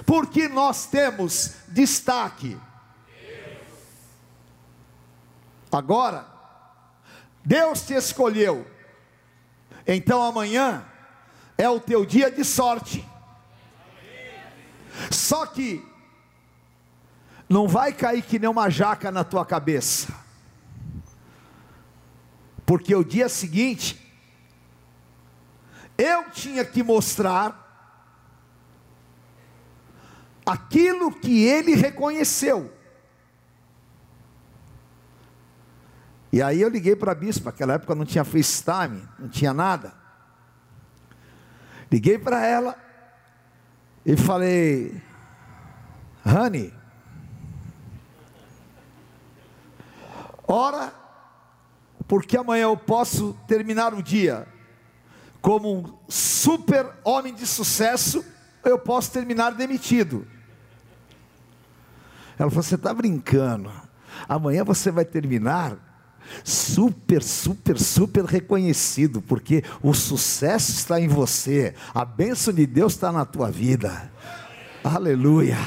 Porque 0.03 0.47
nós 0.47 0.87
temos 0.87 1.53
destaque. 1.67 2.57
Agora, 5.71 6.25
Deus 7.45 7.83
te 7.83 7.93
escolheu. 7.93 8.65
Então 9.85 10.23
amanhã 10.23 10.83
é 11.55 11.69
o 11.69 11.79
teu 11.79 12.03
dia 12.03 12.31
de 12.31 12.43
sorte. 12.43 13.07
Só 15.11 15.45
que 15.45 15.85
não 17.47 17.67
vai 17.67 17.91
cair 17.91 18.21
que 18.21 18.37
nem 18.37 18.49
uma 18.49 18.69
jaca 18.69 19.11
na 19.11 19.23
tua 19.23 19.45
cabeça. 19.45 20.13
Porque 22.65 22.93
o 22.93 23.03
dia 23.03 23.27
seguinte 23.27 23.99
eu 25.97 26.29
tinha 26.29 26.63
que 26.63 26.83
mostrar 26.83 27.67
aquilo 30.45 31.11
que 31.11 31.43
ele 31.43 31.75
reconheceu. 31.75 32.73
E 36.31 36.41
aí 36.41 36.61
eu 36.61 36.69
liguei 36.69 36.95
para 36.95 37.11
a 37.11 37.15
bispa, 37.15 37.49
naquela 37.49 37.73
época 37.73 37.95
não 37.95 38.05
tinha 38.05 38.23
FaceTime, 38.23 39.07
não 39.17 39.27
tinha 39.27 39.53
nada. 39.53 39.93
Liguei 41.91 42.19
para 42.19 42.45
ela 42.45 42.88
e 44.05 44.15
falei, 44.15 45.01
Honey, 46.25 46.73
ora, 50.47 50.93
porque 52.07 52.37
amanhã 52.37 52.63
eu 52.63 52.77
posso 52.77 53.37
terminar 53.47 53.93
o 53.93 54.01
dia 54.01 54.47
como 55.41 55.73
um 55.73 55.97
super 56.07 56.91
homem 57.03 57.33
de 57.33 57.45
sucesso, 57.45 58.25
eu 58.63 58.77
posso 58.77 59.11
terminar 59.11 59.51
demitido. 59.51 60.27
Ela 62.37 62.49
falou: 62.49 62.63
Você 62.63 62.75
está 62.75 62.93
brincando, 62.93 63.71
amanhã 64.27 64.63
você 64.63 64.91
vai 64.91 65.05
terminar 65.05 65.77
super, 66.43 67.23
super, 67.23 67.79
super 67.79 68.25
reconhecido, 68.25 69.21
porque 69.21 69.63
o 69.81 69.93
sucesso 69.93 70.71
está 70.71 70.99
em 70.99 71.07
você, 71.07 71.73
a 71.93 72.05
bênção 72.05 72.53
de 72.53 72.65
Deus 72.65 72.93
está 72.93 73.11
na 73.11 73.25
tua 73.25 73.49
vida. 73.49 74.11
Aleluia. 74.83 75.57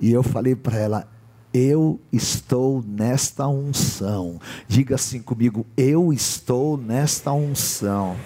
E 0.00 0.12
eu 0.12 0.22
falei 0.22 0.54
para 0.54 0.76
ela: 0.76 1.08
eu 1.52 1.98
estou 2.12 2.84
nesta 2.86 3.48
unção. 3.48 4.38
Diga 4.68 4.96
assim 4.96 5.22
comigo: 5.22 5.66
eu 5.76 6.12
estou 6.12 6.76
nesta 6.76 7.32
unção. 7.32 8.16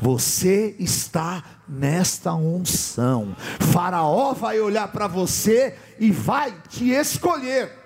Você 0.00 0.76
está 0.78 1.42
nesta 1.68 2.34
unção. 2.34 3.34
Faraó 3.58 4.32
vai 4.32 4.60
olhar 4.60 4.88
para 4.88 5.06
você 5.06 5.76
e 5.98 6.10
vai 6.10 6.54
te 6.68 6.90
escolher. 6.90 7.79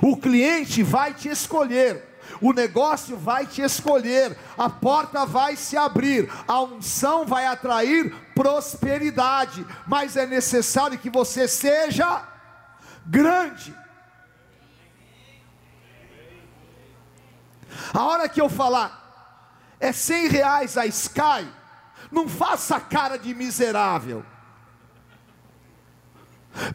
O 0.00 0.16
cliente 0.16 0.82
vai 0.82 1.14
te 1.14 1.28
escolher. 1.28 2.10
O 2.40 2.52
negócio 2.52 3.16
vai 3.16 3.46
te 3.46 3.62
escolher, 3.62 4.36
a 4.56 4.68
porta 4.68 5.26
vai 5.26 5.54
se 5.54 5.76
abrir, 5.76 6.30
a 6.46 6.60
unção 6.60 7.26
vai 7.26 7.46
atrair 7.46 8.14
prosperidade, 8.34 9.66
mas 9.86 10.16
é 10.16 10.26
necessário 10.26 10.98
que 10.98 11.10
você 11.10 11.46
seja 11.46 12.26
grande. 13.06 13.74
A 17.92 18.04
hora 18.04 18.28
que 18.28 18.40
eu 18.40 18.48
falar 18.48 19.00
é 19.78 19.92
cem 19.92 20.28
reais 20.28 20.76
a 20.76 20.86
Sky, 20.86 21.46
não 22.10 22.28
faça 22.28 22.80
cara 22.80 23.16
de 23.16 23.34
miserável. 23.34 24.24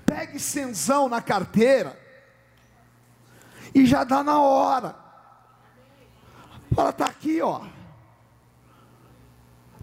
Pegue 0.06 0.40
cenzão 0.40 1.08
na 1.08 1.22
carteira 1.22 2.07
e 3.74 3.86
já 3.86 4.04
dá 4.04 4.24
na 4.24 4.42
hora. 4.42 4.96
Ela 6.76 6.90
está 6.90 7.06
aqui, 7.06 7.42
ó. 7.42 7.62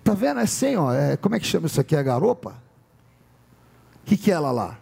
Tá 0.03 0.13
vendo? 0.15 0.41
É 0.41 0.47
100, 0.47 0.77
ó. 0.77 0.93
É, 0.93 1.17
como 1.17 1.35
é 1.35 1.41
que 1.41 1.47
chama 1.47 1.67
isso 1.67 1.81
aqui? 1.81 1.97
É 1.97 2.03
garopa? 2.03 2.63
O 4.03 4.07
que, 4.07 4.17
que 4.17 4.31
é 4.31 4.35
ela 4.35 4.51
lá? 4.51 4.79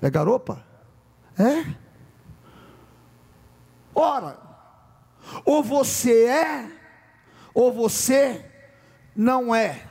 É 0.00 0.10
garopa? 0.10 0.64
É? 1.38 1.74
Ora, 3.94 4.38
ou 5.44 5.62
você 5.62 6.26
é, 6.26 6.70
ou 7.54 7.72
você 7.72 8.44
não 9.14 9.54
é. 9.54 9.86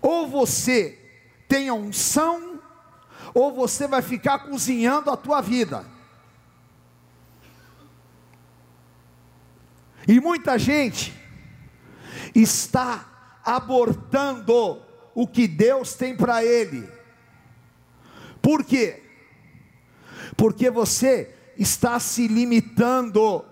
Ou 0.00 0.28
você 0.28 0.98
tem 1.48 1.68
a 1.68 1.74
unção, 1.74 2.45
ou 3.36 3.52
você 3.52 3.86
vai 3.86 4.00
ficar 4.00 4.40
cozinhando 4.40 5.10
a 5.10 5.16
tua 5.16 5.40
vida. 5.40 5.84
E 10.08 10.20
muita 10.20 10.58
gente 10.58 11.12
está 12.34 13.40
abortando 13.44 14.82
o 15.14 15.26
que 15.26 15.46
Deus 15.46 15.94
tem 15.94 16.16
para 16.16 16.44
ele 16.44 16.96
por 18.46 18.62
quê? 18.62 19.02
Porque 20.36 20.70
você 20.70 21.34
está 21.58 21.98
se 21.98 22.28
limitando. 22.28 23.44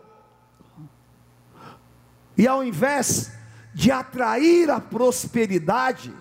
E 2.38 2.46
ao 2.46 2.62
invés 2.62 3.32
de 3.74 3.90
atrair 3.90 4.70
a 4.70 4.80
prosperidade, 4.80 6.14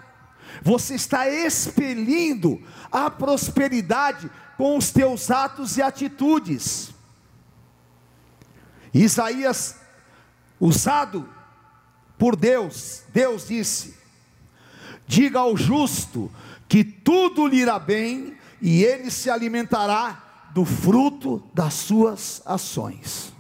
você 0.62 0.96
está 0.96 1.30
expelindo 1.30 2.62
a 2.92 3.10
prosperidade 3.10 4.30
com 4.58 4.78
os 4.78 4.92
teus 4.92 5.32
atos 5.32 5.78
e 5.78 5.82
atitudes. 5.82 6.92
Isaías, 8.94 9.78
usado 10.60 11.28
por 12.18 12.36
Deus, 12.36 13.04
Deus 13.12 13.48
disse: 13.48 13.96
Diga 15.08 15.40
ao 15.40 15.58
justo 15.58 16.32
que 16.68 16.84
tudo 16.84 17.48
lhe 17.48 17.58
irá 17.58 17.80
bem 17.80 18.38
e 18.62 18.84
ele 18.84 19.10
se 19.12 19.30
alimentará 19.30 20.50
do 20.54 20.64
fruto 20.64 21.44
das 21.54 21.74
suas 21.74 22.42
ações. 22.46 23.34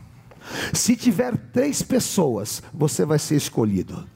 Se 0.73 0.95
tiver 0.95 1.37
três 1.51 1.81
pessoas, 1.81 2.61
você 2.73 3.05
vai 3.05 3.19
ser 3.19 3.35
escolhido. 3.35 4.07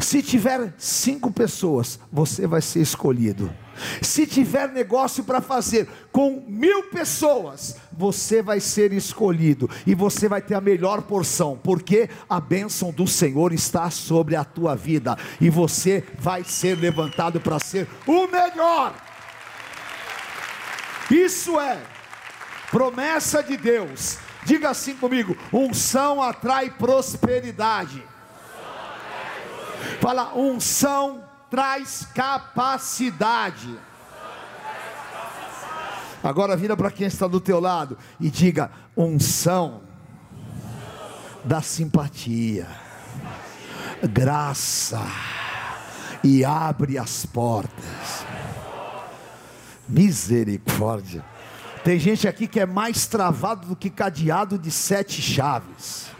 Se 0.00 0.22
tiver 0.22 0.72
cinco 0.78 1.30
pessoas, 1.30 2.00
você 2.10 2.46
vai 2.46 2.62
ser 2.62 2.80
escolhido. 2.80 3.54
Se 4.00 4.26
tiver 4.26 4.68
negócio 4.68 5.24
para 5.24 5.40
fazer 5.40 5.88
com 6.10 6.42
mil 6.46 6.84
pessoas, 6.84 7.76
você 7.92 8.42
vai 8.42 8.60
ser 8.60 8.92
escolhido 8.92 9.68
e 9.86 9.94
você 9.94 10.28
vai 10.28 10.40
ter 10.40 10.54
a 10.54 10.60
melhor 10.60 11.02
porção, 11.02 11.58
porque 11.62 12.08
a 12.28 12.40
bênção 12.40 12.90
do 12.90 13.06
Senhor 13.06 13.52
está 13.52 13.90
sobre 13.90 14.36
a 14.36 14.44
tua 14.44 14.74
vida 14.74 15.16
e 15.40 15.50
você 15.50 16.04
vai 16.18 16.44
ser 16.44 16.78
levantado 16.78 17.40
para 17.40 17.58
ser 17.58 17.86
o 18.06 18.26
melhor. 18.26 18.94
Isso 21.10 21.60
é 21.60 21.78
promessa 22.70 23.42
de 23.42 23.56
Deus. 23.56 24.18
Diga 24.44 24.70
assim 24.70 24.94
comigo: 24.94 25.36
unção 25.52 26.22
atrai 26.22 26.70
prosperidade. 26.70 28.09
Fala, 30.00 30.34
unção 30.34 31.24
traz 31.50 32.06
capacidade. 32.14 33.78
Agora 36.22 36.56
vira 36.56 36.76
para 36.76 36.90
quem 36.90 37.06
está 37.06 37.26
do 37.26 37.40
teu 37.40 37.58
lado 37.58 37.96
e 38.20 38.30
diga: 38.30 38.70
unção 38.96 39.82
da 41.44 41.62
simpatia, 41.62 42.66
graça 44.02 45.00
e 46.22 46.44
abre 46.44 46.98
as 46.98 47.24
portas. 47.24 48.24
Misericórdia. 49.88 51.24
Tem 51.82 51.98
gente 51.98 52.28
aqui 52.28 52.46
que 52.46 52.60
é 52.60 52.66
mais 52.66 53.06
travado 53.06 53.68
do 53.68 53.76
que 53.76 53.88
cadeado 53.88 54.58
de 54.58 54.70
sete 54.70 55.22
chaves. 55.22 56.10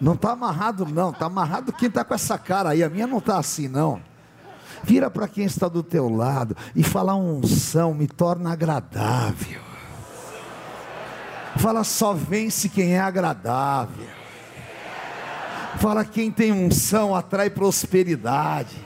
Não 0.00 0.14
está 0.14 0.32
amarrado, 0.32 0.86
não. 0.86 1.10
Está 1.10 1.26
amarrado 1.26 1.72
quem 1.72 1.88
está 1.88 2.04
com 2.04 2.14
essa 2.14 2.38
cara 2.38 2.70
aí. 2.70 2.82
A 2.82 2.88
minha 2.88 3.06
não 3.06 3.18
está 3.18 3.38
assim, 3.38 3.68
não. 3.68 4.00
Vira 4.82 5.10
para 5.10 5.26
quem 5.26 5.44
está 5.44 5.68
do 5.68 5.82
teu 5.82 6.08
lado 6.08 6.56
e 6.74 6.82
fala 6.82 7.14
unção 7.14 7.94
me 7.94 8.06
torna 8.06 8.52
agradável. 8.52 9.60
Fala 11.56 11.82
só 11.82 12.12
vence 12.12 12.68
quem 12.68 12.94
é 12.94 13.00
agradável. 13.00 14.06
Fala 15.78 16.04
quem 16.04 16.30
tem 16.30 16.52
unção 16.52 17.14
atrai 17.14 17.50
prosperidade. 17.50 18.76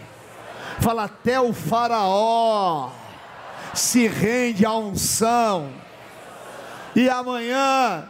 Fala 0.80 1.04
até 1.04 1.40
o 1.40 1.52
faraó 1.52 2.90
se 3.74 4.06
rende 4.08 4.64
à 4.64 4.74
unção. 4.74 5.70
E 6.94 7.08
amanhã 7.08 8.04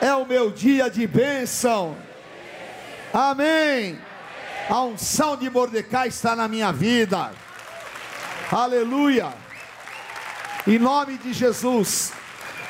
é 0.00 0.14
o 0.14 0.26
meu 0.26 0.50
dia 0.50 0.90
de 0.90 1.06
bênção. 1.06 1.96
Amém. 3.12 3.98
A 4.68 4.82
unção 4.82 5.36
de 5.36 5.50
Mordecai 5.50 6.08
está 6.08 6.34
na 6.34 6.48
minha 6.48 6.72
vida. 6.72 7.32
Aleluia. 8.50 9.32
Em 10.66 10.78
nome 10.78 11.18
de 11.18 11.32
Jesus. 11.32 12.12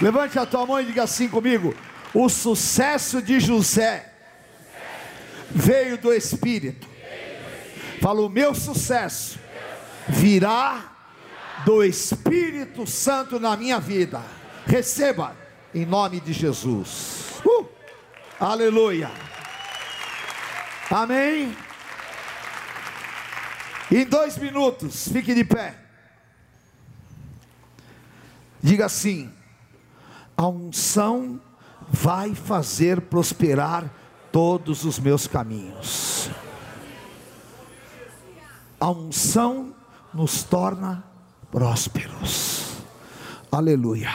Levante 0.00 0.38
a 0.38 0.46
tua 0.46 0.66
mão 0.66 0.81
e 0.81 0.87
diga 0.87 1.05
assim 1.05 1.28
comigo: 1.28 1.74
o 2.12 2.28
sucesso 2.28 3.22
de 3.22 3.38
José 3.38 4.12
veio 5.50 5.96
do 5.96 6.12
Espírito. 6.12 6.88
Fala, 8.00 8.20
o 8.20 8.28
meu 8.28 8.52
sucesso 8.55 9.38
virá 10.09 10.92
do 11.64 11.85
Espírito 11.85 12.85
Santo 12.85 13.38
na 13.38 13.57
minha 13.57 13.78
vida. 13.78 14.20
Receba 14.66 15.37
em 15.72 15.87
nome 15.87 16.20
de 16.20 16.33
Jesus. 16.33 17.40
Uh! 17.44 17.66
Aleluia. 18.40 19.32
Amém. 20.92 21.57
Em 23.90 24.05
dois 24.05 24.37
minutos, 24.37 25.09
fique 25.09 25.35
de 25.35 25.42
pé. 25.42 25.74
Diga 28.62 28.85
assim: 28.85 29.33
a 30.37 30.46
unção 30.46 31.40
vai 31.88 32.35
fazer 32.35 33.00
prosperar 33.00 33.90
todos 34.31 34.85
os 34.85 34.98
meus 34.98 35.26
caminhos. 35.26 36.31
A 38.78 38.90
unção 38.90 39.74
nos 40.12 40.42
torna 40.42 41.05
prósperos. 41.50 42.83
Aleluia. 43.50 44.11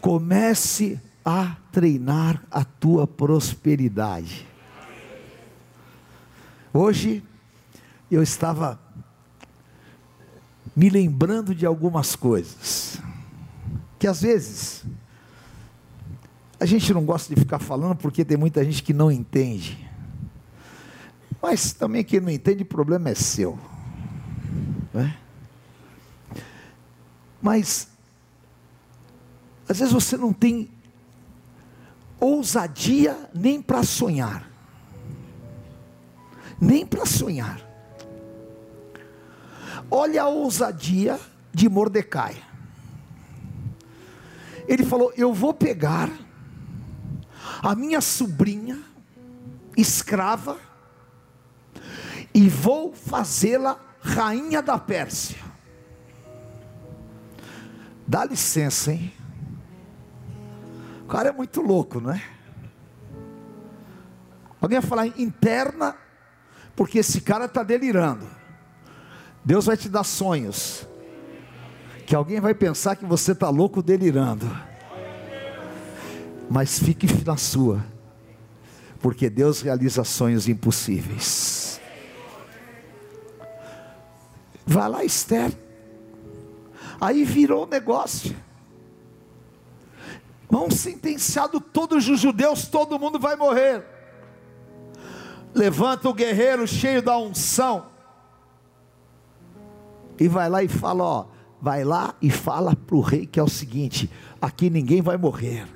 Comece 0.00 1.00
a 1.24 1.56
treinar 1.72 2.42
a 2.50 2.64
tua 2.64 3.06
prosperidade. 3.06 4.55
Hoje 6.76 7.24
eu 8.10 8.22
estava 8.22 8.78
me 10.76 10.90
lembrando 10.90 11.54
de 11.54 11.64
algumas 11.64 12.14
coisas 12.14 13.00
que 13.98 14.06
às 14.06 14.20
vezes 14.20 14.84
a 16.60 16.66
gente 16.66 16.92
não 16.92 17.02
gosta 17.06 17.34
de 17.34 17.40
ficar 17.40 17.58
falando 17.58 17.96
porque 17.96 18.26
tem 18.26 18.36
muita 18.36 18.62
gente 18.62 18.82
que 18.82 18.92
não 18.92 19.10
entende. 19.10 19.90
Mas 21.40 21.72
também 21.72 22.04
quem 22.04 22.20
não 22.20 22.28
entende, 22.28 22.62
o 22.62 22.66
problema 22.66 23.08
é 23.08 23.14
seu. 23.14 23.58
Né? 24.92 25.16
Mas 27.40 27.88
às 29.66 29.78
vezes 29.78 29.94
você 29.94 30.18
não 30.18 30.30
tem 30.30 30.68
ousadia 32.20 33.30
nem 33.34 33.62
para 33.62 33.82
sonhar 33.82 34.55
nem 36.60 36.86
para 36.86 37.06
sonhar. 37.06 37.60
Olha 39.90 40.22
a 40.22 40.28
ousadia 40.28 41.18
de 41.52 41.68
Mordecai. 41.68 42.36
Ele 44.66 44.84
falou: 44.84 45.12
Eu 45.16 45.32
vou 45.32 45.54
pegar 45.54 46.10
a 47.62 47.74
minha 47.74 48.00
sobrinha, 48.00 48.82
escrava, 49.76 50.58
e 52.34 52.48
vou 52.48 52.92
fazê-la 52.92 53.78
rainha 54.00 54.60
da 54.60 54.78
Pérsia. 54.78 55.38
Dá 58.06 58.24
licença, 58.24 58.92
hein? 58.92 59.12
O 61.02 61.08
cara 61.08 61.28
é 61.30 61.32
muito 61.32 61.60
louco, 61.60 62.00
não 62.00 62.10
é? 62.10 62.22
Alguém 64.60 64.80
vai 64.80 64.88
falar 64.88 65.06
interna 65.18 65.96
porque 66.76 66.98
esse 66.98 67.22
cara 67.22 67.46
está 67.46 67.62
delirando. 67.62 68.26
Deus 69.42 69.64
vai 69.64 69.76
te 69.76 69.88
dar 69.88 70.04
sonhos, 70.04 70.86
que 72.06 72.14
alguém 72.14 72.38
vai 72.38 72.54
pensar 72.54 72.94
que 72.96 73.06
você 73.06 73.32
está 73.32 73.48
louco 73.48 73.82
delirando, 73.82 74.46
mas 76.50 76.78
fique 76.78 77.06
na 77.24 77.36
sua, 77.36 77.84
porque 79.00 79.30
Deus 79.30 79.62
realiza 79.62 80.04
sonhos 80.04 80.48
impossíveis. 80.48 81.80
Vai 84.66 84.88
lá, 84.88 85.04
Esther. 85.04 85.52
Aí 87.00 87.24
virou 87.24 87.66
negócio. 87.66 88.34
Vão 90.50 90.70
sentenciado 90.70 91.60
todos 91.60 92.08
os 92.08 92.20
judeus, 92.20 92.66
todo 92.66 92.98
mundo 92.98 93.18
vai 93.18 93.36
morrer. 93.36 93.95
Levanta 95.56 96.08
o 96.10 96.12
guerreiro 96.14 96.68
cheio 96.68 97.00
da 97.00 97.16
unção. 97.16 97.86
E 100.20 100.28
vai 100.28 100.50
lá 100.50 100.62
e 100.62 100.68
fala: 100.68 101.02
Ó, 101.02 101.26
vai 101.60 101.82
lá 101.82 102.14
e 102.20 102.30
fala 102.30 102.76
para 102.76 102.96
o 102.96 103.00
rei 103.00 103.26
que 103.26 103.40
é 103.40 103.42
o 103.42 103.48
seguinte: 103.48 104.10
aqui 104.40 104.68
ninguém 104.68 105.00
vai 105.00 105.16
morrer, 105.16 105.66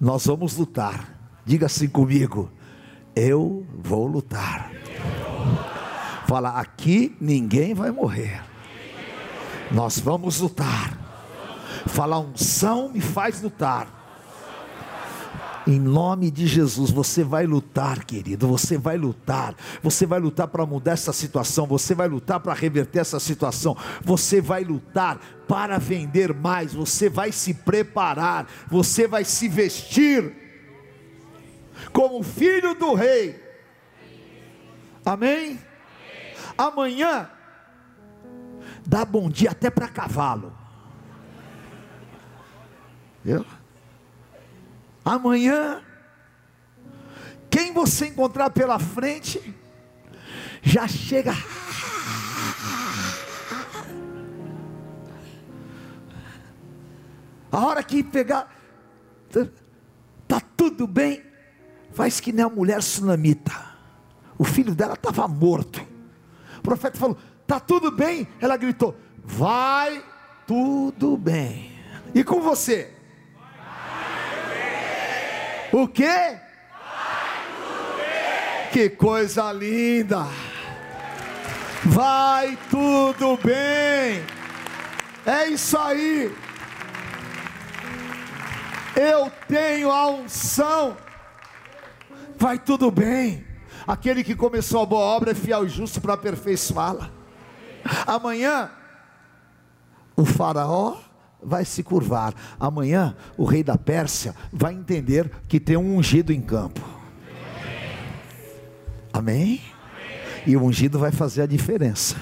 nós 0.00 0.24
vamos 0.24 0.56
lutar. 0.56 1.18
Diga 1.44 1.66
assim 1.66 1.88
comigo: 1.88 2.48
eu 3.14 3.66
vou 3.74 4.06
lutar. 4.06 4.70
Fala, 6.28 6.50
aqui 6.50 7.16
ninguém 7.20 7.74
vai 7.74 7.90
morrer, 7.90 8.40
nós 9.72 9.98
vamos 9.98 10.38
lutar. 10.38 10.96
Fala, 11.86 12.20
unção 12.20 12.88
me 12.88 13.00
faz 13.00 13.42
lutar. 13.42 13.99
Em 15.70 15.78
nome 15.78 16.32
de 16.32 16.48
Jesus, 16.48 16.90
você 16.90 17.22
vai 17.22 17.46
lutar, 17.46 18.04
querido. 18.04 18.48
Você 18.48 18.76
vai 18.76 18.98
lutar. 18.98 19.54
Você 19.80 20.04
vai 20.04 20.18
lutar 20.18 20.48
para 20.48 20.66
mudar 20.66 20.94
essa 20.94 21.12
situação. 21.12 21.64
Você 21.68 21.94
vai 21.94 22.08
lutar 22.08 22.40
para 22.40 22.52
reverter 22.52 22.98
essa 22.98 23.20
situação. 23.20 23.76
Você 24.02 24.40
vai 24.40 24.64
lutar 24.64 25.20
para 25.46 25.78
vender 25.78 26.34
mais. 26.34 26.74
Você 26.74 27.08
vai 27.08 27.30
se 27.30 27.54
preparar. 27.54 28.48
Você 28.68 29.06
vai 29.06 29.24
se 29.24 29.48
vestir 29.48 30.34
como 31.92 32.20
filho 32.24 32.74
do 32.74 32.92
rei. 32.92 33.40
Amém? 35.06 35.56
Amanhã, 36.58 37.30
dá 38.84 39.04
bom 39.04 39.30
dia 39.30 39.52
até 39.52 39.70
para 39.70 39.86
cavalo. 39.86 40.52
Amanhã 45.04 45.82
Quem 47.50 47.72
você 47.72 48.06
encontrar 48.06 48.50
pela 48.50 48.78
frente, 48.78 49.54
já 50.62 50.86
chega. 50.86 51.34
A 57.50 57.66
hora 57.66 57.82
que 57.82 58.04
pegar, 58.04 58.48
tá 60.28 60.40
tudo 60.56 60.86
bem, 60.86 61.24
faz 61.90 62.20
que 62.20 62.32
nem 62.32 62.44
a 62.44 62.48
mulher 62.48 62.80
sunamita. 62.80 63.52
O 64.38 64.44
filho 64.44 64.74
dela 64.74 64.94
estava 64.94 65.26
morto. 65.26 65.84
O 66.58 66.62
profeta 66.62 66.96
falou: 66.96 67.18
tá 67.48 67.58
tudo 67.58 67.90
bem. 67.90 68.28
Ela 68.40 68.56
gritou: 68.56 68.96
vai 69.24 70.04
tudo 70.46 71.16
bem. 71.16 71.72
E 72.14 72.22
com 72.22 72.40
você? 72.40 72.94
O 75.72 75.86
quê? 75.86 76.38
Que 78.72 78.90
coisa 78.90 79.52
linda! 79.52 80.26
Vai 81.84 82.58
tudo 82.70 83.38
bem. 83.42 84.22
É 85.24 85.48
isso 85.48 85.78
aí. 85.78 86.34
Eu 88.96 89.30
tenho 89.48 89.90
a 89.90 90.08
unção. 90.08 90.96
Vai 92.36 92.58
tudo 92.58 92.90
bem. 92.90 93.46
Aquele 93.86 94.22
que 94.22 94.34
começou 94.34 94.82
a 94.82 94.86
boa 94.86 95.02
obra 95.02 95.30
é 95.30 95.34
fiel 95.34 95.64
e 95.64 95.68
justo 95.68 96.00
para 96.00 96.14
aperfeiçoá-la. 96.14 97.10
Amanhã, 98.06 98.70
o 100.16 100.24
Faraó 100.24 100.98
vai 101.42 101.64
se 101.64 101.82
curvar. 101.82 102.34
Amanhã, 102.58 103.16
o 103.36 103.44
rei 103.44 103.62
da 103.62 103.76
Pérsia 103.76 104.34
vai 104.52 104.74
entender 104.74 105.30
que 105.48 105.60
tem 105.60 105.76
um 105.76 105.96
ungido 105.96 106.32
em 106.32 106.40
campo. 106.40 106.80
Amém? 109.12 109.60
E 110.46 110.56
o 110.56 110.62
ungido 110.62 110.98
vai 110.98 111.12
fazer 111.12 111.42
a 111.42 111.46
diferença. 111.46 112.16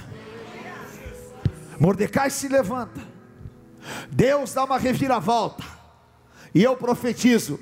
Mordecai 1.78 2.30
se 2.30 2.48
levanta. 2.48 3.00
Deus 4.10 4.52
dá 4.52 4.64
uma 4.64 4.78
reviravolta. 4.78 5.64
E 6.54 6.62
eu 6.62 6.76
profetizo: 6.76 7.60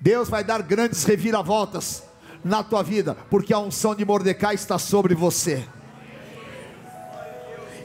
Deus 0.00 0.28
vai 0.28 0.44
dar 0.44 0.62
grandes 0.62 1.04
reviravoltas 1.04 2.02
na 2.44 2.62
tua 2.62 2.82
vida, 2.82 3.16
porque 3.30 3.54
a 3.54 3.58
unção 3.58 3.94
de 3.94 4.04
Mordecai 4.04 4.54
está 4.54 4.78
sobre 4.78 5.14
você. 5.14 5.66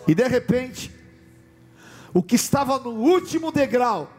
E 0.07 0.13
de 0.13 0.27
repente, 0.27 0.91
o 2.13 2.23
que 2.23 2.35
estava 2.35 2.79
no 2.79 2.91
último 2.91 3.51
degrau, 3.51 4.11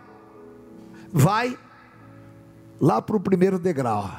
vai 1.12 1.58
lá 2.80 3.02
para 3.02 3.16
o 3.16 3.20
primeiro 3.20 3.58
degrau. 3.58 4.10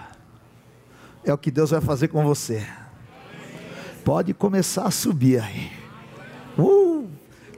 É 1.24 1.34
o 1.34 1.38
que 1.38 1.52
Deus 1.52 1.72
vai 1.72 1.82
fazer 1.82 2.08
com 2.08 2.24
você. 2.24 2.66
Pode 4.04 4.34
começar 4.34 4.86
a 4.86 4.92
subir 4.92 5.42
aí. 5.42 5.72
Uh, 6.58 7.10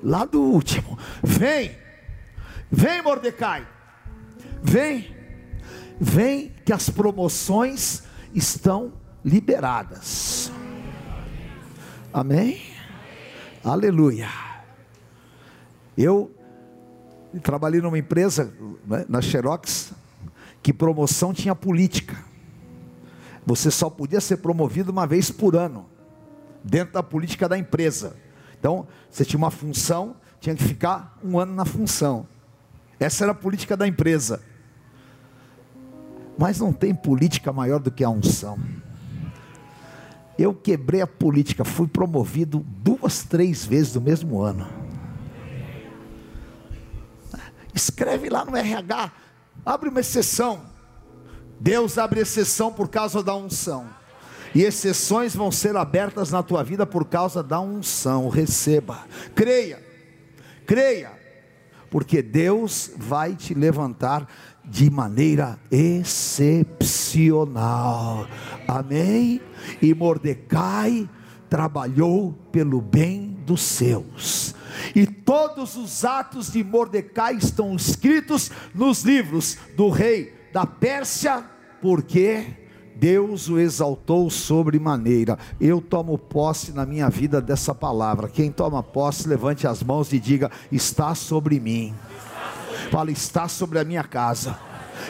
lá 0.03 0.25
do 0.25 0.41
último. 0.41 0.97
Vem, 1.23 1.75
vem 2.69 3.01
Mordecai. 3.01 3.65
Vem, 4.61 5.15
vem 5.99 6.53
que 6.65 6.73
as 6.73 6.89
promoções 6.89 8.03
estão 8.33 8.93
liberadas. 9.23 10.51
Amém? 12.13 12.61
Aleluia. 13.63 14.52
Eu 15.97 16.31
trabalhei 17.41 17.81
numa 17.81 17.97
empresa, 17.97 18.53
né, 18.85 19.05
na 19.07 19.21
Xerox, 19.21 19.93
que 20.61 20.71
promoção 20.71 21.33
tinha 21.33 21.55
política. 21.55 22.17
Você 23.45 23.69
só 23.69 23.89
podia 23.89 24.21
ser 24.21 24.37
promovido 24.37 24.91
uma 24.91 25.05
vez 25.05 25.29
por 25.29 25.55
ano, 25.55 25.85
dentro 26.63 26.93
da 26.93 27.03
política 27.03 27.49
da 27.49 27.57
empresa. 27.57 28.15
Então, 28.57 28.87
você 29.09 29.25
tinha 29.25 29.37
uma 29.37 29.51
função, 29.51 30.15
tinha 30.39 30.55
que 30.55 30.63
ficar 30.63 31.17
um 31.23 31.37
ano 31.37 31.53
na 31.53 31.65
função. 31.65 32.25
Essa 32.99 33.25
era 33.25 33.33
a 33.33 33.35
política 33.35 33.75
da 33.75 33.87
empresa. 33.87 34.41
Mas 36.37 36.59
não 36.59 36.71
tem 36.71 36.95
política 36.95 37.51
maior 37.51 37.79
do 37.79 37.91
que 37.91 38.03
a 38.03 38.09
unção. 38.09 38.57
Eu 40.37 40.53
quebrei 40.53 41.01
a 41.01 41.07
política, 41.07 41.65
fui 41.65 41.87
promovido 41.87 42.59
duas, 42.59 43.23
três 43.23 43.65
vezes 43.65 43.93
no 43.95 44.01
mesmo 44.01 44.41
ano. 44.41 44.82
Escreve 47.73 48.29
lá 48.29 48.45
no 48.45 48.55
RH, 48.55 49.11
abre 49.65 49.89
uma 49.89 49.99
exceção. 49.99 50.61
Deus 51.59 51.97
abre 51.97 52.19
exceção 52.19 52.71
por 52.71 52.89
causa 52.89 53.23
da 53.23 53.35
unção. 53.35 53.87
E 54.53 54.61
exceções 54.61 55.35
vão 55.35 55.51
ser 55.51 55.75
abertas 55.75 56.29
na 56.29 56.43
tua 56.43 56.63
vida 56.63 56.85
por 56.85 57.05
causa 57.05 57.41
da 57.41 57.59
unção. 57.59 58.29
Receba, 58.29 58.99
creia, 59.33 59.83
creia, 60.67 61.11
porque 61.89 62.21
Deus 62.21 62.91
vai 62.95 63.35
te 63.35 63.55
levantar 63.55 64.27
de 64.63 64.89
maneira 64.89 65.59
excepcional. 65.71 66.77
Amém? 68.67 69.41
E 69.81 69.93
Mordecai 69.93 71.09
trabalhou 71.49 72.33
pelo 72.51 72.81
bem 72.81 73.37
dos 73.45 73.61
seus. 73.61 74.55
E 74.95 75.05
todos 75.05 75.75
os 75.75 76.03
atos 76.05 76.51
de 76.51 76.63
Mordecai 76.63 77.35
estão 77.35 77.75
escritos 77.75 78.51
nos 78.73 79.03
livros 79.03 79.57
do 79.75 79.89
rei 79.89 80.33
da 80.51 80.65
Pérsia, 80.65 81.43
porque 81.81 82.45
Deus 82.95 83.49
o 83.49 83.59
exaltou 83.59 84.29
sobremaneira. 84.29 85.37
Eu 85.59 85.81
tomo 85.81 86.17
posse 86.17 86.71
na 86.71 86.85
minha 86.85 87.09
vida 87.09 87.41
dessa 87.41 87.73
palavra. 87.73 88.27
Quem 88.27 88.51
toma 88.51 88.83
posse, 88.83 89.27
levante 89.27 89.67
as 89.67 89.81
mãos 89.83 90.13
e 90.13 90.19
diga: 90.19 90.51
Está 90.71 91.15
sobre 91.15 91.59
mim. 91.59 91.93
Fala, 92.91 93.11
está 93.11 93.47
sobre 93.47 93.79
a 93.79 93.83
minha 93.83 94.03
casa, 94.03 94.59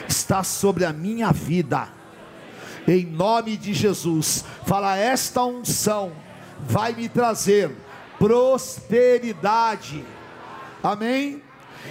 está 0.08 0.42
sobre 0.42 0.84
a 0.84 0.92
minha 0.92 1.30
vida. 1.32 1.88
Em 2.86 3.04
nome 3.04 3.56
de 3.56 3.72
Jesus, 3.72 4.44
fala, 4.66 4.96
esta 4.96 5.44
unção 5.44 6.12
vai 6.66 6.94
me 6.94 7.08
trazer 7.08 7.74
prosperidade. 8.24 10.02
Amém? 10.82 11.42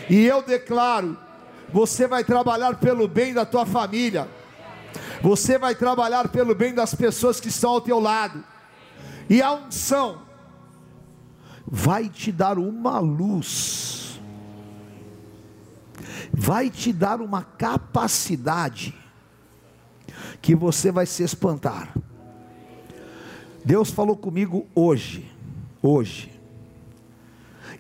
E 0.10 0.26
eu 0.26 0.42
declaro: 0.42 1.16
você 1.72 2.08
vai 2.08 2.24
trabalhar 2.24 2.78
pelo 2.78 3.08
bem 3.08 3.36
da 3.36 3.46
tua 3.46 3.68
família, 3.68 4.28
você 5.22 5.60
vai 5.60 5.76
trabalhar 5.76 6.30
pelo 6.30 6.56
bem 6.56 6.74
das 6.74 6.96
pessoas 6.96 7.40
que 7.40 7.50
estão 7.50 7.70
ao 7.70 7.82
teu 7.82 8.00
lado, 8.00 8.44
e 9.30 9.44
a 9.44 9.54
unção 9.54 10.24
vai 11.68 12.10
te 12.10 12.32
dar 12.32 12.58
uma 12.58 12.98
luz, 12.98 14.20
vai 16.34 16.68
te 16.68 16.92
dar 16.92 17.22
uma 17.22 17.44
capacidade, 17.44 18.96
que 20.42 20.56
você 20.56 20.92
vai 20.92 21.06
se 21.06 21.22
espantar. 21.22 21.94
Deus 23.64 23.92
falou 23.92 24.18
comigo 24.18 24.68
hoje, 24.76 25.33
hoje, 25.84 26.32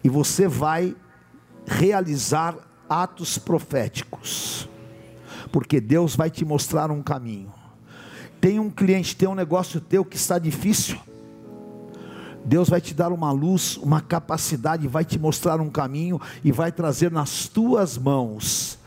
e 0.04 0.10
você 0.10 0.48
vai 0.48 0.96
realizar 1.66 2.56
atos 2.90 3.38
proféticos, 3.38 4.70
porque 5.52 5.80
Deus 5.80 6.16
vai 6.16 6.30
te 6.30 6.44
mostrar 6.44 6.92
um 6.92 7.02
caminho. 7.02 7.52
Tem 8.42 8.60
um 8.60 8.70
cliente, 8.70 9.16
tem 9.16 9.30
um 9.30 9.36
negócio 9.36 9.80
teu 9.80 10.04
que 10.04 10.18
está 10.18 10.38
difícil. 10.38 11.00
Deus 12.44 12.68
vai 12.68 12.82
te 12.82 12.94
dar 12.94 13.14
uma 13.14 13.32
luz, 13.32 13.78
uma 13.78 14.02
capacidade, 14.02 14.86
vai 14.86 15.06
te 15.06 15.18
mostrar 15.18 15.62
um 15.62 15.70
caminho 15.70 16.20
e 16.44 16.52
vai 16.52 16.72
trazer 16.72 17.10
nas 17.10 17.48
tuas 17.48 17.98
mãos. 17.98 18.78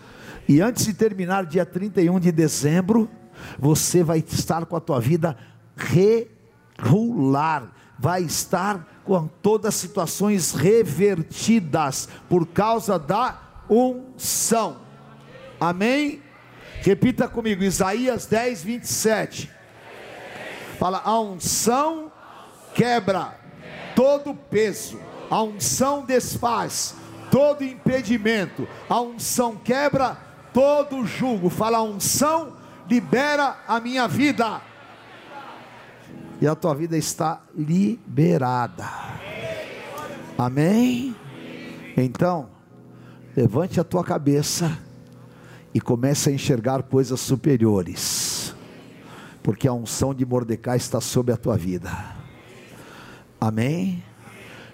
E 0.47 0.61
antes 0.61 0.85
de 0.85 0.93
terminar 0.93 1.47
dia 1.47 1.65
31 1.65 2.21
de 2.21 2.31
dezembro, 2.31 3.09
você 3.59 4.05
vai 4.05 4.19
estar 4.19 4.67
com 4.67 4.77
a 4.77 4.81
tua 4.81 5.01
vida 5.01 5.37
regular, 5.75 7.73
vai 7.99 8.23
estar 8.23 8.96
com 9.07 9.29
todas 9.41 9.69
as 9.69 9.75
situações 9.77 10.53
revertidas 10.53 12.09
por 12.29 12.47
causa 12.47 12.99
da 12.99 13.39
unção. 13.71 14.79
Amém? 15.61 16.23
Repita 16.83 17.29
comigo, 17.29 17.63
Isaías 17.63 18.27
10, 18.27 18.63
27. 18.63 19.51
Fala, 20.79 21.01
a 21.05 21.19
unção 21.19 22.13
quebra 22.75 23.39
todo 23.95 24.35
peso, 24.35 25.01
a 25.31 25.43
unção 25.43 26.05
desfaz 26.05 26.95
todo 27.31 27.65
impedimento, 27.65 28.69
a 28.89 29.01
unção 29.01 29.57
quebra 29.57 30.17
todo 30.53 31.07
jugo. 31.07 31.49
Fala, 31.49 31.79
a 31.79 31.83
unção 31.83 32.57
libera 32.89 33.59
a 33.67 33.81
minha 33.81 34.07
vida. 34.07 34.61
E 36.41 36.47
a 36.47 36.55
tua 36.55 36.75
vida 36.75 36.97
está 36.97 37.43
liberada. 37.57 38.85
Amém? 40.37 41.15
Então, 41.97 42.49
levante 43.35 43.81
a 43.81 43.85
tua 43.85 44.05
cabeça 44.05 44.79
e 45.73 45.81
comece 45.81 46.29
a 46.29 46.33
enxergar 46.33 46.83
coisas 46.83 47.21
superiores. 47.21 48.55
porque 49.47 49.69
a 49.69 49.73
unção 49.73 50.13
de 50.13 50.27
Mordecai 50.27 50.77
está 50.77 51.01
sobre 51.01 51.33
a 51.33 51.37
tua 51.37 51.57
vida. 51.57 52.17
Amém? 53.41 54.03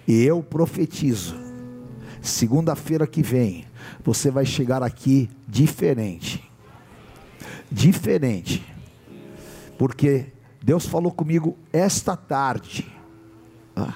E 0.08 0.22
eu 0.22 0.42
profetizo, 0.42 1.36
segunda-feira 2.22 3.06
que 3.06 3.22
vem, 3.22 3.66
você 4.02 4.30
vai 4.30 4.46
chegar 4.46 4.82
aqui 4.82 5.28
diferente. 5.46 6.42
Diferente. 7.70 8.64
Porque 9.76 10.28
Deus 10.62 10.86
falou 10.86 11.12
comigo 11.12 11.56
esta 11.72 12.16
tarde. 12.16 12.90
Ah, 13.74 13.94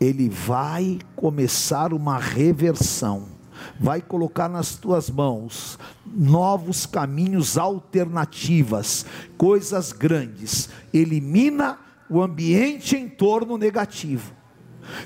ele 0.00 0.28
vai 0.28 0.98
começar 1.16 1.92
uma 1.92 2.18
reversão 2.18 3.38
vai 3.78 4.00
colocar 4.00 4.48
nas 4.48 4.76
tuas 4.76 5.10
mãos 5.10 5.78
novos 6.06 6.86
caminhos, 6.86 7.58
alternativas, 7.58 9.04
coisas 9.36 9.92
grandes. 9.92 10.70
Elimina 10.92 11.78
o 12.08 12.22
ambiente 12.22 12.96
em 12.96 13.08
torno 13.08 13.58
negativo. 13.58 14.32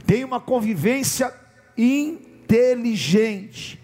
Tem 0.06 0.24
uma 0.24 0.40
convivência 0.40 1.32
inteligente. 1.76 3.80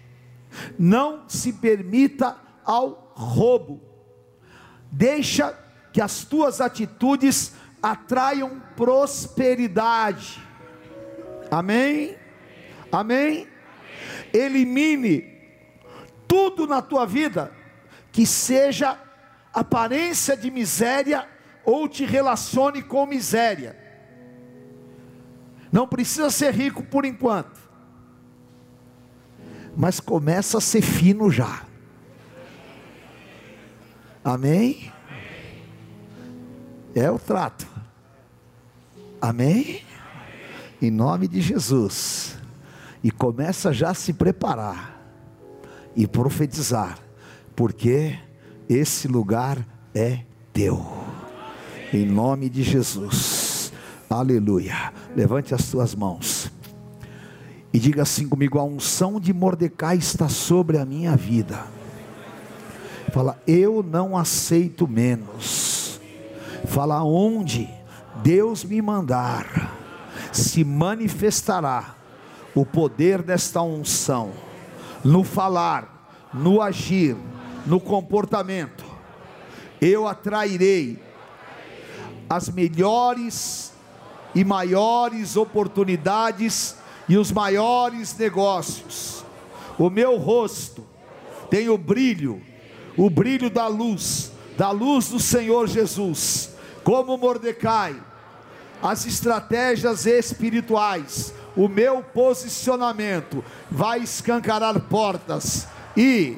Não 0.77 1.23
se 1.27 1.53
permita 1.53 2.37
ao 2.63 3.13
roubo. 3.15 3.81
Deixa 4.91 5.57
que 5.91 6.01
as 6.01 6.23
tuas 6.23 6.61
atitudes 6.61 7.53
atraiam 7.81 8.61
prosperidade. 8.75 10.41
Amém? 11.51 12.15
Amém? 12.91 13.47
elimine 14.33 15.37
tudo 16.27 16.67
na 16.67 16.81
tua 16.81 17.05
vida 17.05 17.51
que 18.11 18.25
seja 18.25 18.97
aparência 19.53 20.35
de 20.37 20.51
miséria 20.51 21.27
ou 21.63 21.87
te 21.87 22.05
relacione 22.05 22.81
com 22.81 23.05
miséria. 23.05 23.77
Não 25.71 25.87
precisa 25.87 26.29
ser 26.29 26.53
rico 26.53 26.83
por 26.83 27.05
enquanto, 27.05 27.59
mas 29.75 29.99
começa 29.99 30.57
a 30.57 30.61
ser 30.61 30.81
fino 30.81 31.29
já. 31.29 31.63
Amém? 34.23 34.91
É 36.95 37.09
o 37.09 37.19
trato. 37.19 37.67
Amém? 39.21 39.81
Em 40.81 40.89
nome 40.89 41.27
de 41.27 41.41
Jesus 41.41 42.37
e 43.03 43.11
começa 43.11 43.71
já 43.71 43.91
a 43.91 43.93
se 43.93 44.13
preparar 44.13 44.99
e 45.95 46.07
profetizar, 46.07 46.99
porque 47.55 48.17
esse 48.67 49.07
lugar 49.07 49.65
é 49.93 50.21
teu. 50.53 50.85
Em 51.93 52.05
nome 52.05 52.49
de 52.49 52.63
Jesus. 52.63 53.73
Aleluia. 54.09 54.93
Levante 55.15 55.53
as 55.53 55.69
tuas 55.69 55.95
mãos. 55.95 56.51
E 57.73 57.79
diga 57.79 58.03
assim 58.03 58.27
comigo: 58.27 58.59
a 58.59 58.63
unção 58.63 59.19
de 59.19 59.33
Mordecai 59.33 59.97
está 59.97 60.29
sobre 60.29 60.77
a 60.77 60.85
minha 60.85 61.15
vida. 61.15 61.65
Fala, 63.11 63.41
eu 63.47 63.81
não 63.81 64.15
aceito 64.15 64.87
menos. 64.87 65.68
Fala, 66.67 67.03
onde 67.03 67.69
Deus 68.23 68.63
me 68.63 68.81
mandar, 68.81 69.75
se 70.31 70.63
manifestará 70.63 71.95
o 72.53 72.65
poder 72.65 73.21
desta 73.21 73.61
unção 73.61 74.31
no 75.03 75.23
falar, 75.23 76.29
no 76.33 76.61
agir, 76.61 77.15
no 77.65 77.79
comportamento. 77.79 78.83
Eu 79.81 80.07
atrairei 80.07 81.01
as 82.29 82.49
melhores 82.49 83.73
e 84.35 84.43
maiores 84.43 85.35
oportunidades 85.35 86.75
e 87.07 87.17
os 87.17 87.31
maiores 87.31 88.15
negócios. 88.17 89.25
O 89.77 89.89
meu 89.89 90.17
rosto 90.17 90.85
tem 91.49 91.69
o 91.69 91.77
brilho, 91.77 92.41
o 92.97 93.09
brilho 93.09 93.49
da 93.49 93.67
luz, 93.67 94.31
da 94.59 94.71
luz 94.71 95.07
do 95.07 95.21
Senhor 95.21 95.69
Jesus. 95.69 96.49
Como 96.83 97.17
Mordecai, 97.17 97.95
as 98.83 99.05
estratégias 99.05 100.05
espirituais 100.05 101.33
o 101.55 101.69
meu 101.69 102.03
posicionamento 102.03 103.43
vai 103.71 103.99
escancarar 103.99 104.77
portas 104.81 105.65
e 105.95 106.37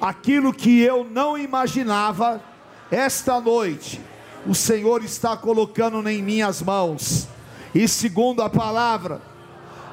aquilo 0.00 0.52
que 0.52 0.80
eu 0.80 1.04
não 1.04 1.36
imaginava, 1.36 2.40
esta 2.88 3.40
noite, 3.40 4.00
o 4.46 4.54
Senhor 4.54 5.02
está 5.02 5.36
colocando 5.36 6.08
em 6.08 6.22
minhas 6.22 6.62
mãos, 6.62 7.26
e 7.74 7.88
segundo 7.88 8.42
a 8.42 8.48
palavra, 8.48 9.20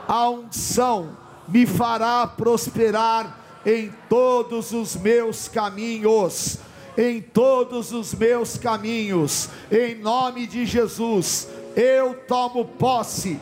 a 0.07 0.29
unção 0.29 1.17
me 1.47 1.65
fará 1.65 2.27
prosperar 2.27 3.39
em 3.65 3.91
todos 4.07 4.71
os 4.71 4.95
meus 4.95 5.47
caminhos, 5.47 6.59
em 6.97 7.21
todos 7.21 7.91
os 7.91 8.13
meus 8.13 8.57
caminhos, 8.57 9.49
em 9.71 9.95
nome 9.95 10.45
de 10.47 10.65
Jesus, 10.65 11.47
eu 11.75 12.13
tomo 12.27 12.65
posse 12.65 13.39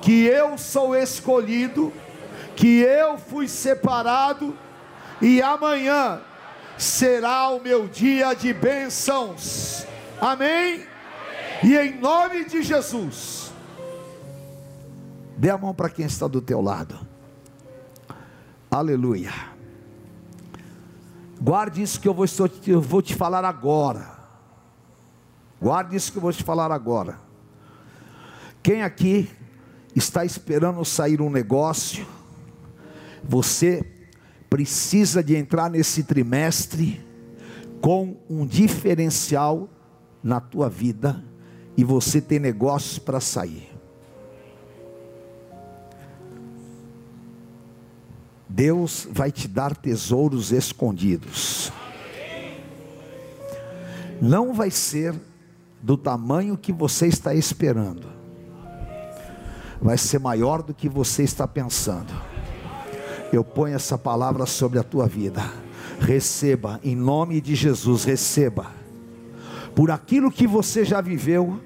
que 0.00 0.24
eu 0.24 0.58
sou 0.58 0.94
escolhido, 0.94 1.92
que 2.56 2.80
eu 2.80 3.18
fui 3.18 3.48
separado, 3.48 4.56
e 5.20 5.40
amanhã 5.40 6.20
será 6.76 7.48
o 7.50 7.60
meu 7.60 7.86
dia 7.86 8.34
de 8.34 8.52
bênçãos. 8.52 9.86
Amém? 10.20 10.84
E 11.62 11.76
em 11.76 11.98
nome 11.98 12.44
de 12.44 12.62
Jesus, 12.62 13.52
dê 15.36 15.50
a 15.50 15.56
mão 15.56 15.72
para 15.72 15.88
quem 15.88 16.06
está 16.06 16.26
do 16.26 16.40
teu 16.40 16.60
lado. 16.60 16.98
Aleluia. 18.70 19.51
Guarde 21.42 21.82
isso 21.82 22.00
que 22.00 22.06
eu 22.06 22.14
vou, 22.14 22.24
eu 22.68 22.80
vou 22.80 23.02
te 23.02 23.16
falar 23.16 23.44
agora. 23.44 24.16
Guarde 25.60 25.96
isso 25.96 26.12
que 26.12 26.18
eu 26.18 26.22
vou 26.22 26.32
te 26.32 26.44
falar 26.44 26.70
agora. 26.70 27.18
Quem 28.62 28.84
aqui 28.84 29.28
está 29.92 30.24
esperando 30.24 30.84
sair 30.84 31.20
um 31.20 31.28
negócio, 31.28 32.06
você 33.24 33.84
precisa 34.48 35.20
de 35.20 35.34
entrar 35.34 35.68
nesse 35.68 36.04
trimestre 36.04 37.04
com 37.80 38.16
um 38.30 38.46
diferencial 38.46 39.68
na 40.22 40.40
tua 40.40 40.70
vida 40.70 41.24
e 41.76 41.82
você 41.82 42.20
tem 42.20 42.38
negócios 42.38 43.00
para 43.00 43.18
sair. 43.18 43.71
Deus 48.52 49.08
vai 49.10 49.32
te 49.32 49.48
dar 49.48 49.76
tesouros 49.76 50.52
escondidos. 50.52 51.72
Não 54.20 54.54
vai 54.54 54.70
ser 54.70 55.14
do 55.82 55.96
tamanho 55.96 56.56
que 56.56 56.72
você 56.72 57.06
está 57.06 57.34
esperando 57.34 58.12
vai 59.82 59.98
ser 59.98 60.20
maior 60.20 60.62
do 60.62 60.72
que 60.72 60.88
você 60.88 61.24
está 61.24 61.46
pensando. 61.46 62.12
Eu 63.32 63.42
ponho 63.42 63.74
essa 63.74 63.98
palavra 63.98 64.46
sobre 64.46 64.78
a 64.78 64.82
tua 64.84 65.08
vida. 65.08 65.42
Receba, 65.98 66.78
em 66.84 66.94
nome 66.94 67.40
de 67.40 67.54
Jesus, 67.56 68.04
receba. 68.04 68.70
Por 69.74 69.90
aquilo 69.90 70.30
que 70.30 70.46
você 70.46 70.84
já 70.84 71.00
viveu, 71.00 71.60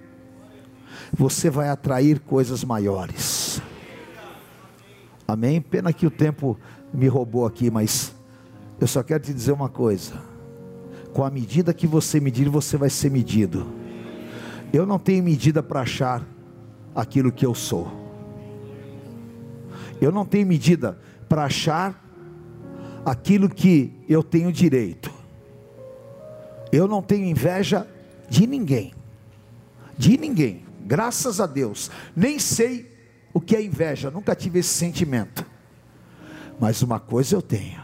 você 1.13 1.51
vai 1.51 1.69
atrair 1.69 2.21
coisas 2.21 2.65
maiores. 2.65 3.61
Amém? 5.29 5.61
Pena 5.61 5.93
que 5.93 6.07
o 6.07 6.11
tempo 6.11 6.59
me 6.97 7.09
roubou 7.09 7.45
aqui, 7.45 7.71
mas 7.71 8.15
eu 8.81 8.87
só 8.87 9.03
quero 9.03 9.23
te 9.23 9.35
dizer 9.35 9.53
uma 9.53 9.69
coisa: 9.69 10.15
com 11.13 11.23
a 11.23 11.31
medida 11.31 11.75
que 11.75 11.87
você 11.87 12.19
medir, 12.19 12.49
você 12.49 12.77
vai 12.77 12.89
ser 12.89 13.11
medido. 13.11 13.67
Eu 14.73 14.87
não 14.87 14.99
tenho 14.99 15.23
medida 15.23 15.63
para 15.63 15.83
achar 15.83 16.27
aquilo 16.95 17.31
que 17.31 17.45
eu 17.45 17.55
sou. 17.55 17.87
Eu 20.01 20.11
não 20.11 20.25
tenho 20.25 20.47
medida 20.47 20.99
para 21.29 21.45
achar 21.45 22.03
aquilo 23.05 23.49
que 23.49 23.93
eu 24.09 24.23
tenho 24.23 24.51
direito. 24.51 25.11
Eu 26.73 26.89
não 26.89 27.03
tenho 27.03 27.25
inveja 27.25 27.87
de 28.29 28.47
ninguém. 28.47 28.93
De 29.97 30.19
ninguém. 30.19 30.65
Graças 30.85 31.41
a 31.41 31.47
Deus. 31.47 31.91
Nem 32.15 32.39
sei 32.39 32.91
o 33.33 33.41
que 33.41 33.55
é 33.55 33.63
inveja, 33.63 34.11
nunca 34.11 34.35
tive 34.35 34.59
esse 34.59 34.71
sentimento. 34.71 35.56
Mas 36.61 36.83
uma 36.83 36.99
coisa 36.99 37.37
eu 37.37 37.43
tenho: 37.43 37.81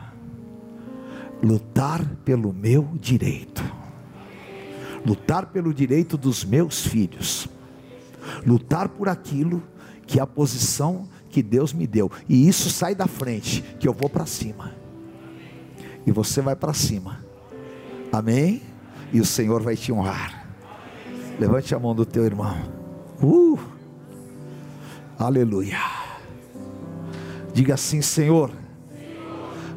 lutar 1.43 2.05
pelo 2.25 2.53
meu 2.53 2.89
direito. 2.95 3.63
Lutar 5.05 5.47
pelo 5.47 5.75
direito 5.75 6.17
dos 6.17 6.45
meus 6.45 6.87
filhos. 6.87 7.49
Lutar 8.47 8.89
por 8.89 9.09
aquilo 9.09 9.63
que 10.07 10.19
é 10.19 10.23
a 10.23 10.27
posição 10.27 11.09
que 11.29 11.43
Deus 11.43 11.73
me 11.73 11.87
deu. 11.87 12.11
E 12.29 12.49
isso 12.49 12.71
sai 12.71 12.95
da 12.95 13.07
frente, 13.07 13.63
que 13.81 13.89
eu 13.89 13.93
vou 13.93 14.09
para 14.09 14.27
cima. 14.27 14.73
E 16.07 16.13
você 16.13 16.41
vai 16.41 16.55
para 16.55 16.73
cima. 16.73 17.25
Amém? 18.13 18.63
E 19.13 19.21
o 19.21 19.25
Senhor 19.25 19.63
vai 19.63 19.77
te 19.77 19.93
honrar. 19.93 20.47
Levante 21.41 21.75
a 21.75 21.79
mão 21.79 21.95
do 21.95 22.05
teu 22.05 22.25
irmão. 22.25 22.57
Uh! 23.21 23.59
Aleluia. 25.19 25.79
Diga 27.55 27.75
assim, 27.75 28.03
Senhor, 28.03 28.51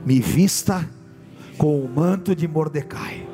me 0.05 0.19
vista 0.19 0.87
com 1.57 1.79
o 1.81 1.89
manto 1.89 2.35
de 2.35 2.47
Mordecai. 2.47 3.27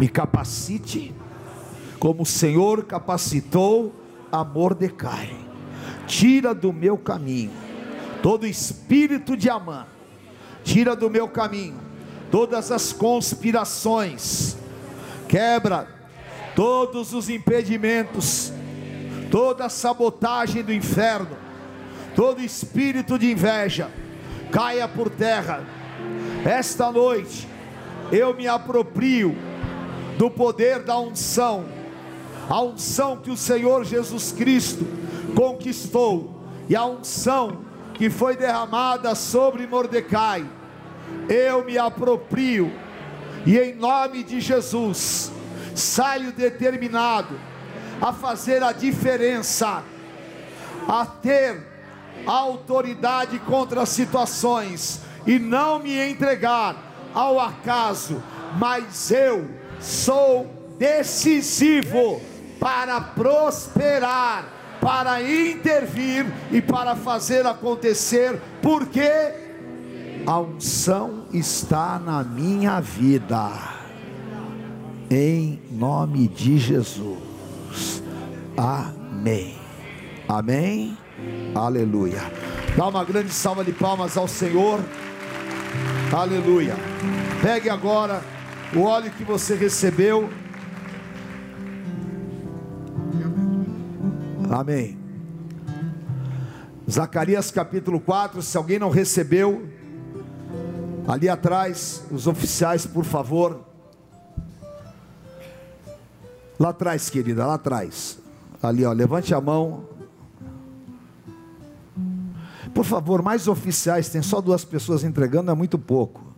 Me 0.00 0.08
capacite 0.08 1.14
como 1.98 2.22
o 2.22 2.26
Senhor 2.26 2.84
capacitou 2.84 3.94
a 4.32 4.42
Mordecai. 4.42 5.36
Tira 6.06 6.54
do 6.54 6.72
meu 6.72 6.96
caminho 6.96 7.50
todo 8.22 8.46
espírito 8.46 9.36
de 9.36 9.50
Amã. 9.50 9.86
Tira 10.64 10.96
do 10.96 11.10
meu 11.10 11.28
caminho 11.28 11.78
todas 12.30 12.72
as 12.72 12.92
conspirações. 12.92 14.56
Quebra 15.28 15.86
todos 16.56 17.12
os 17.12 17.28
impedimentos, 17.28 18.52
toda 19.30 19.68
sabotagem 19.68 20.62
do 20.62 20.72
inferno, 20.72 21.36
todo 22.14 22.40
espírito 22.40 23.18
de 23.18 23.30
inveja 23.30 23.90
caia 24.54 24.86
por 24.86 25.10
terra. 25.10 25.64
Esta 26.44 26.92
noite 26.92 27.48
eu 28.12 28.32
me 28.34 28.46
aproprio 28.46 29.36
do 30.16 30.30
poder 30.30 30.84
da 30.84 30.96
unção, 30.96 31.64
a 32.48 32.62
unção 32.62 33.16
que 33.16 33.32
o 33.32 33.36
Senhor 33.36 33.84
Jesus 33.84 34.30
Cristo 34.30 34.86
conquistou 35.34 36.40
e 36.68 36.76
a 36.76 36.84
unção 36.84 37.64
que 37.94 38.08
foi 38.08 38.36
derramada 38.36 39.12
sobre 39.16 39.66
Mordecai. 39.66 40.46
Eu 41.28 41.64
me 41.64 41.76
aproprio 41.76 42.72
e 43.44 43.58
em 43.58 43.74
nome 43.74 44.22
de 44.22 44.40
Jesus 44.40 45.32
saio 45.74 46.30
determinado 46.30 47.34
a 48.00 48.12
fazer 48.12 48.62
a 48.62 48.70
diferença, 48.70 49.82
a 50.86 51.04
ter 51.04 51.73
autoridade 52.26 53.38
contra 53.40 53.82
as 53.82 53.88
situações 53.90 55.02
e 55.26 55.38
não 55.38 55.78
me 55.78 55.98
entregar 56.10 56.76
ao 57.14 57.38
acaso, 57.38 58.22
mas 58.58 59.10
eu 59.10 59.48
sou 59.80 60.46
decisivo 60.78 62.20
para 62.58 63.00
prosperar, 63.00 64.46
para 64.80 65.22
intervir 65.22 66.26
e 66.50 66.60
para 66.60 66.96
fazer 66.96 67.46
acontecer, 67.46 68.40
porque 68.60 69.10
a 70.26 70.40
unção 70.40 71.26
está 71.32 71.98
na 71.98 72.24
minha 72.24 72.80
vida 72.80 73.50
em 75.10 75.60
nome 75.70 76.28
de 76.28 76.58
Jesus. 76.58 78.02
Amém. 78.56 79.54
Amém. 80.28 80.96
Aleluia. 81.54 82.20
Dá 82.76 82.88
uma 82.88 83.04
grande 83.04 83.30
salva 83.30 83.64
de 83.64 83.72
palmas 83.72 84.16
ao 84.16 84.26
Senhor. 84.26 84.80
Aleluia. 86.12 86.74
Pegue 87.42 87.68
agora 87.68 88.22
o 88.74 88.82
óleo 88.82 89.10
que 89.10 89.24
você 89.24 89.54
recebeu. 89.54 90.28
Amém. 94.50 94.98
Zacarias 96.90 97.50
capítulo 97.50 97.98
4, 98.00 98.42
se 98.42 98.56
alguém 98.56 98.78
não 98.78 98.90
recebeu, 98.90 99.66
ali 101.08 101.28
atrás, 101.28 102.04
os 102.10 102.26
oficiais, 102.26 102.86
por 102.86 103.04
favor, 103.04 103.64
Lá 106.58 106.68
atrás, 106.68 107.10
querida, 107.10 107.44
lá 107.44 107.54
atrás. 107.54 108.18
Ali, 108.62 108.84
ó, 108.84 108.92
levante 108.92 109.34
a 109.34 109.40
mão. 109.40 109.84
Por 112.74 112.84
favor, 112.84 113.22
mais 113.22 113.46
oficiais, 113.46 114.08
tem 114.08 114.20
só 114.20 114.40
duas 114.40 114.64
pessoas 114.64 115.04
entregando, 115.04 115.50
é 115.50 115.54
muito 115.54 115.78
pouco. 115.78 116.34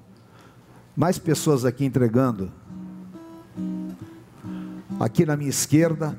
Mais 0.95 1.19
pessoas 1.19 1.65
aqui 1.65 1.85
entregando. 1.85 2.53
Aqui 5.01 5.25
na 5.25 5.37
minha 5.37 5.49
esquerda. 5.49 6.17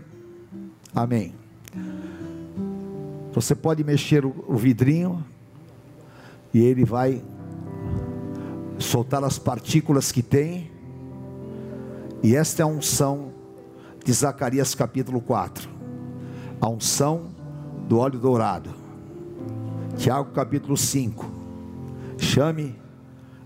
Amém. 0.94 1.36
Você 3.34 3.54
pode 3.54 3.84
mexer 3.84 4.26
o, 4.26 4.56
vidrinho 4.56 5.24
e 6.52 6.60
ele 6.60 6.84
vai 6.84 7.24
soltar 8.80 9.24
as 9.24 9.38
partículas 9.38 10.12
que 10.12 10.24
tem. 10.24 10.72
E 12.24 12.36
esta 12.36 12.64
é 12.64 12.64
a 12.64 12.68
unção 12.68 13.32
de 14.04 14.12
Zacarias 14.12 14.74
capítulo 14.74 15.22
4. 15.22 15.70
A 16.60 16.68
unção 16.68 17.28
do 17.88 18.00
óleo 18.00 18.18
dourado. 18.18 18.77
Tiago 19.98 20.32
capítulo 20.32 20.78
5. 20.78 21.26
Chame 22.20 22.76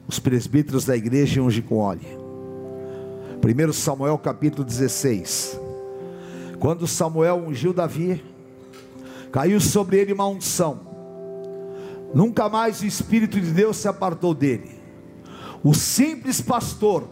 os 0.05 0.19
presbíteros 0.19 0.83
da 0.83 0.97
igreja 0.97 1.39
e 1.39 1.41
unge 1.41 1.61
com 1.61 1.77
óleo. 1.77 2.21
1 3.41 3.73
Samuel 3.73 4.17
capítulo 4.17 4.65
16. 4.65 5.57
Quando 6.59 6.85
Samuel 6.85 7.37
ungiu 7.47 7.73
Davi, 7.73 8.21
caiu 9.31 9.61
sobre 9.61 9.97
ele 9.97 10.11
uma 10.11 10.27
unção. 10.27 10.81
Nunca 12.13 12.49
mais 12.49 12.81
o 12.81 12.85
Espírito 12.85 13.39
de 13.39 13.51
Deus 13.51 13.77
se 13.77 13.87
apartou 13.87 14.33
dele. 14.33 14.71
O 15.63 15.73
simples 15.73 16.41
pastor 16.41 17.07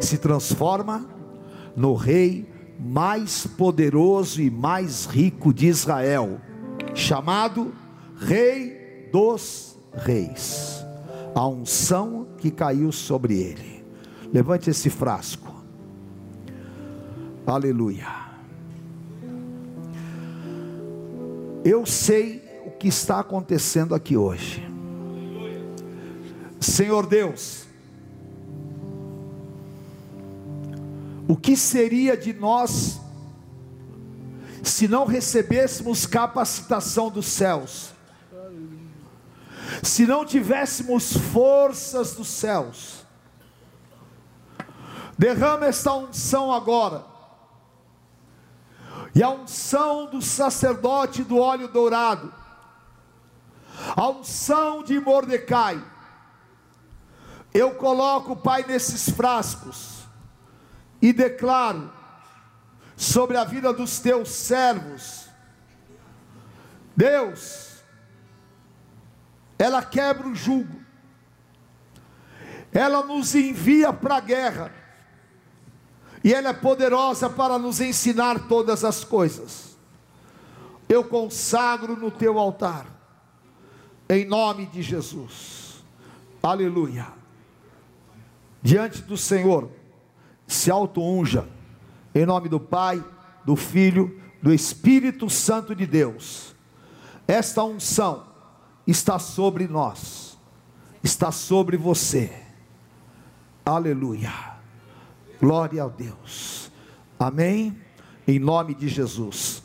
se 0.00 0.18
transforma 0.18 1.08
no 1.76 1.94
rei 1.94 2.48
mais 2.80 3.46
poderoso 3.46 4.42
e 4.42 4.50
mais 4.50 5.06
rico 5.06 5.54
de 5.54 5.68
Israel, 5.68 6.40
chamado 6.94 7.74
Rei 8.16 9.08
dos 9.12 9.76
Reis. 9.92 10.84
A 11.34 11.46
unção 11.46 12.28
que 12.38 12.50
caiu 12.50 12.92
sobre 12.92 13.38
ele. 13.38 13.84
Levante 14.32 14.70
esse 14.70 14.88
frasco. 14.88 15.52
Aleluia. 17.46 18.06
Eu 21.64 21.84
sei 21.84 22.42
o 22.66 22.70
que 22.70 22.88
está 22.88 23.20
acontecendo 23.20 23.94
aqui 23.94 24.16
hoje. 24.16 24.62
Senhor 26.60 27.06
Deus, 27.06 27.64
O 31.26 31.36
que 31.36 31.56
seria 31.56 32.16
de 32.16 32.32
nós 32.32 33.00
se 34.74 34.88
não 34.88 35.06
recebêssemos 35.06 36.04
capacitação 36.04 37.08
dos 37.08 37.26
céus? 37.26 37.90
Se 39.84 40.04
não 40.04 40.24
tivéssemos 40.24 41.16
forças 41.16 42.14
dos 42.14 42.26
céus? 42.26 43.06
Derrama 45.16 45.66
esta 45.66 45.94
unção 45.94 46.52
agora. 46.52 47.04
E 49.14 49.22
a 49.22 49.30
unção 49.30 50.10
do 50.10 50.20
sacerdote 50.20 51.22
do 51.22 51.38
óleo 51.38 51.68
dourado, 51.68 52.34
a 53.94 54.08
unção 54.08 54.82
de 54.82 54.98
Mordecai, 54.98 55.80
eu 57.52 57.76
coloco, 57.76 58.34
Pai, 58.34 58.64
nesses 58.66 59.08
frascos, 59.08 60.00
e 61.00 61.12
declaro 61.12 61.93
sobre 62.96 63.36
a 63.36 63.44
vida 63.44 63.72
dos 63.72 63.98
teus 63.98 64.28
servos, 64.28 65.28
Deus, 66.96 67.82
ela 69.58 69.82
quebra 69.82 70.28
o 70.28 70.34
jugo, 70.34 70.80
ela 72.72 73.04
nos 73.04 73.34
envia 73.34 73.92
para 73.92 74.16
a 74.16 74.20
guerra, 74.20 74.72
e 76.22 76.32
ela 76.32 76.50
é 76.50 76.54
poderosa 76.54 77.28
para 77.28 77.58
nos 77.58 77.80
ensinar 77.80 78.48
todas 78.48 78.84
as 78.84 79.04
coisas. 79.04 79.76
Eu 80.88 81.04
consagro 81.04 81.96
no 81.96 82.10
teu 82.10 82.38
altar, 82.38 82.86
em 84.08 84.24
nome 84.24 84.66
de 84.66 84.82
Jesus, 84.82 85.84
aleluia. 86.42 87.08
Diante 88.62 89.02
do 89.02 89.16
Senhor, 89.16 89.70
se 90.46 90.70
auto-unja, 90.70 91.48
em 92.14 92.24
nome 92.24 92.48
do 92.48 92.60
Pai, 92.60 93.04
do 93.44 93.56
Filho, 93.56 94.20
do 94.40 94.52
Espírito 94.52 95.28
Santo 95.28 95.74
de 95.74 95.86
Deus. 95.86 96.54
Esta 97.26 97.64
unção 97.64 98.26
está 98.86 99.18
sobre 99.18 99.66
nós, 99.66 100.38
está 101.02 101.32
sobre 101.32 101.76
você. 101.76 102.30
Aleluia. 103.64 104.32
Glória 105.40 105.82
a 105.82 105.88
Deus. 105.88 106.70
Amém. 107.18 107.76
Em 108.28 108.38
nome 108.38 108.74
de 108.74 108.88
Jesus. 108.88 109.62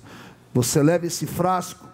Você 0.54 0.82
leva 0.82 1.06
esse 1.06 1.28
frasco, 1.28 1.88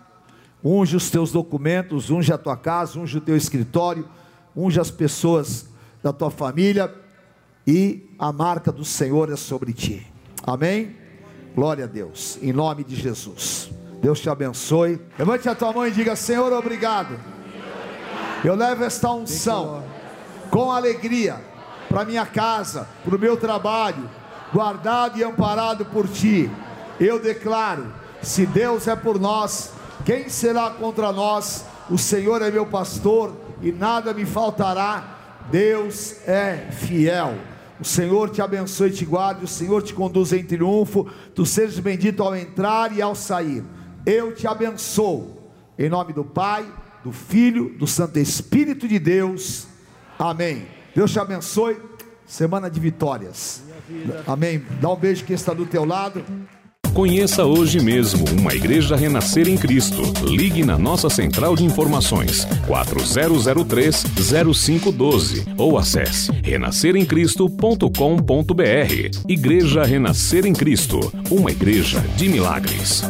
unge 0.64 0.95
os 0.95 1.10
teus 1.10 1.32
documentos, 1.32 2.10
unge 2.10 2.32
a 2.32 2.38
tua 2.38 2.56
casa, 2.56 2.99
unge 2.99 3.18
o 3.18 3.22
teu 3.22 3.36
escritório, 3.36 4.08
unge 4.56 4.80
as 4.80 4.89
pessoas 4.89 5.68
da 6.01 6.14
tua 6.14 6.32
família 6.32 6.93
e 7.68 8.10
a 8.18 8.32
marca 8.32 8.72
do 8.72 8.86
Senhor 8.86 9.32
é 9.32 9.36
sobre 9.36 9.74
ti. 9.74 10.14
Amém? 10.46 10.96
Glória 11.56 11.86
a 11.86 11.88
Deus, 11.88 12.38
em 12.39 12.54
nome 12.54 12.84
de 12.84 12.96
Jesus. 12.96 13.72
Deus 14.00 14.20
te 14.20 14.30
abençoe. 14.30 15.02
Levante 15.18 15.50
a 15.50 15.56
tua 15.56 15.74
mão 15.74 15.88
e 15.88 15.91
diga: 15.91 16.16
Senhor, 16.16 16.54
obrigado. 16.54 17.20
Eu 18.43 18.54
levo 18.54 18.84
esta 18.84 19.12
unção 19.12 19.84
com 20.52 20.72
alegria 20.72 21.41
para 21.89 22.06
minha 22.06 22.28
casa, 22.28 22.88
para 23.04 23.16
o 23.16 23.20
meu 23.20 23.36
trabalho, 23.36 24.08
guardado 24.54 25.18
e 25.18 25.24
amparado 25.24 25.84
por 25.86 26.08
ti. 26.08 26.52
Eu 27.00 27.20
declaro: 27.20 27.91
se 28.22 28.46
Deus 28.46 28.88
é 28.88 28.96
por 28.96 29.20
nós, 29.20 29.72
quem 30.06 30.30
será 30.30 30.70
contra 30.70 31.12
nós? 31.12 31.66
O 31.89 31.98
Senhor 31.98 32.43
é 32.43 32.52
meu 32.52 32.68
pastor 32.68 33.36
e 33.64 33.72
nada 33.72 34.14
me 34.14 34.26
faltará. 34.26 35.16
Deus 35.50 36.28
é 36.28 36.68
fiel. 36.72 37.34
O 37.80 37.84
Senhor 37.84 38.30
te 38.30 38.41
abençoe 38.41 38.89
e 38.89 38.93
te 38.93 39.05
guarde, 39.05 39.43
o 39.43 39.47
Senhor 39.47 39.84
te 39.84 39.93
conduz 39.93 40.32
em 40.32 40.43
triunfo, 40.43 41.09
tu 41.34 41.45
sejas 41.45 41.78
bendito 41.80 42.23
ao 42.23 42.36
entrar 42.36 42.95
e 42.95 43.01
ao 43.01 43.13
sair. 43.13 43.63
Eu 44.05 44.34
te 44.34 44.47
abençoo, 44.47 45.38
em 45.78 45.89
nome 45.89 46.13
do 46.13 46.23
Pai, 46.23 46.65
do 47.03 47.11
Filho, 47.11 47.76
do 47.78 47.86
Santo 47.86 48.17
Espírito 48.17 48.88
de 48.88 48.97
Deus. 48.97 49.67
Amém. 50.17 50.65
Deus 50.95 51.11
te 51.11 51.19
abençoe. 51.19 51.78
Semana 52.26 52.69
de 52.69 52.80
vitórias. 52.80 53.63
Amém. 54.26 54.63
Dá 54.82 54.89
um 54.89 54.95
beijo 54.95 55.26
quem 55.26 55.36
está 55.36 55.53
do 55.53 55.65
teu 55.65 55.86
lado. 55.86 56.26
Conheça 56.96 57.46
hoje 57.46 57.80
mesmo 57.82 58.24
uma 58.39 58.54
igreja 58.54 58.96
renascer 58.96 59.50
em 59.50 59.58
Cristo. 59.58 60.02
Ligue 60.26 60.64
na 60.64 60.78
nossa 60.78 61.10
central 61.10 61.54
de 61.54 61.66
informações 61.66 62.48
4003-0512 62.66 65.46
ou 65.58 65.78
acesse 65.78 66.32
renasceremcristo.com.br. 66.32 69.28
Igreja 69.28 69.84
Renascer 69.84 70.46
em 70.46 70.54
Cristo, 70.54 71.12
uma 71.30 71.52
igreja 71.52 72.00
de 72.16 72.30
milagres. 72.30 73.04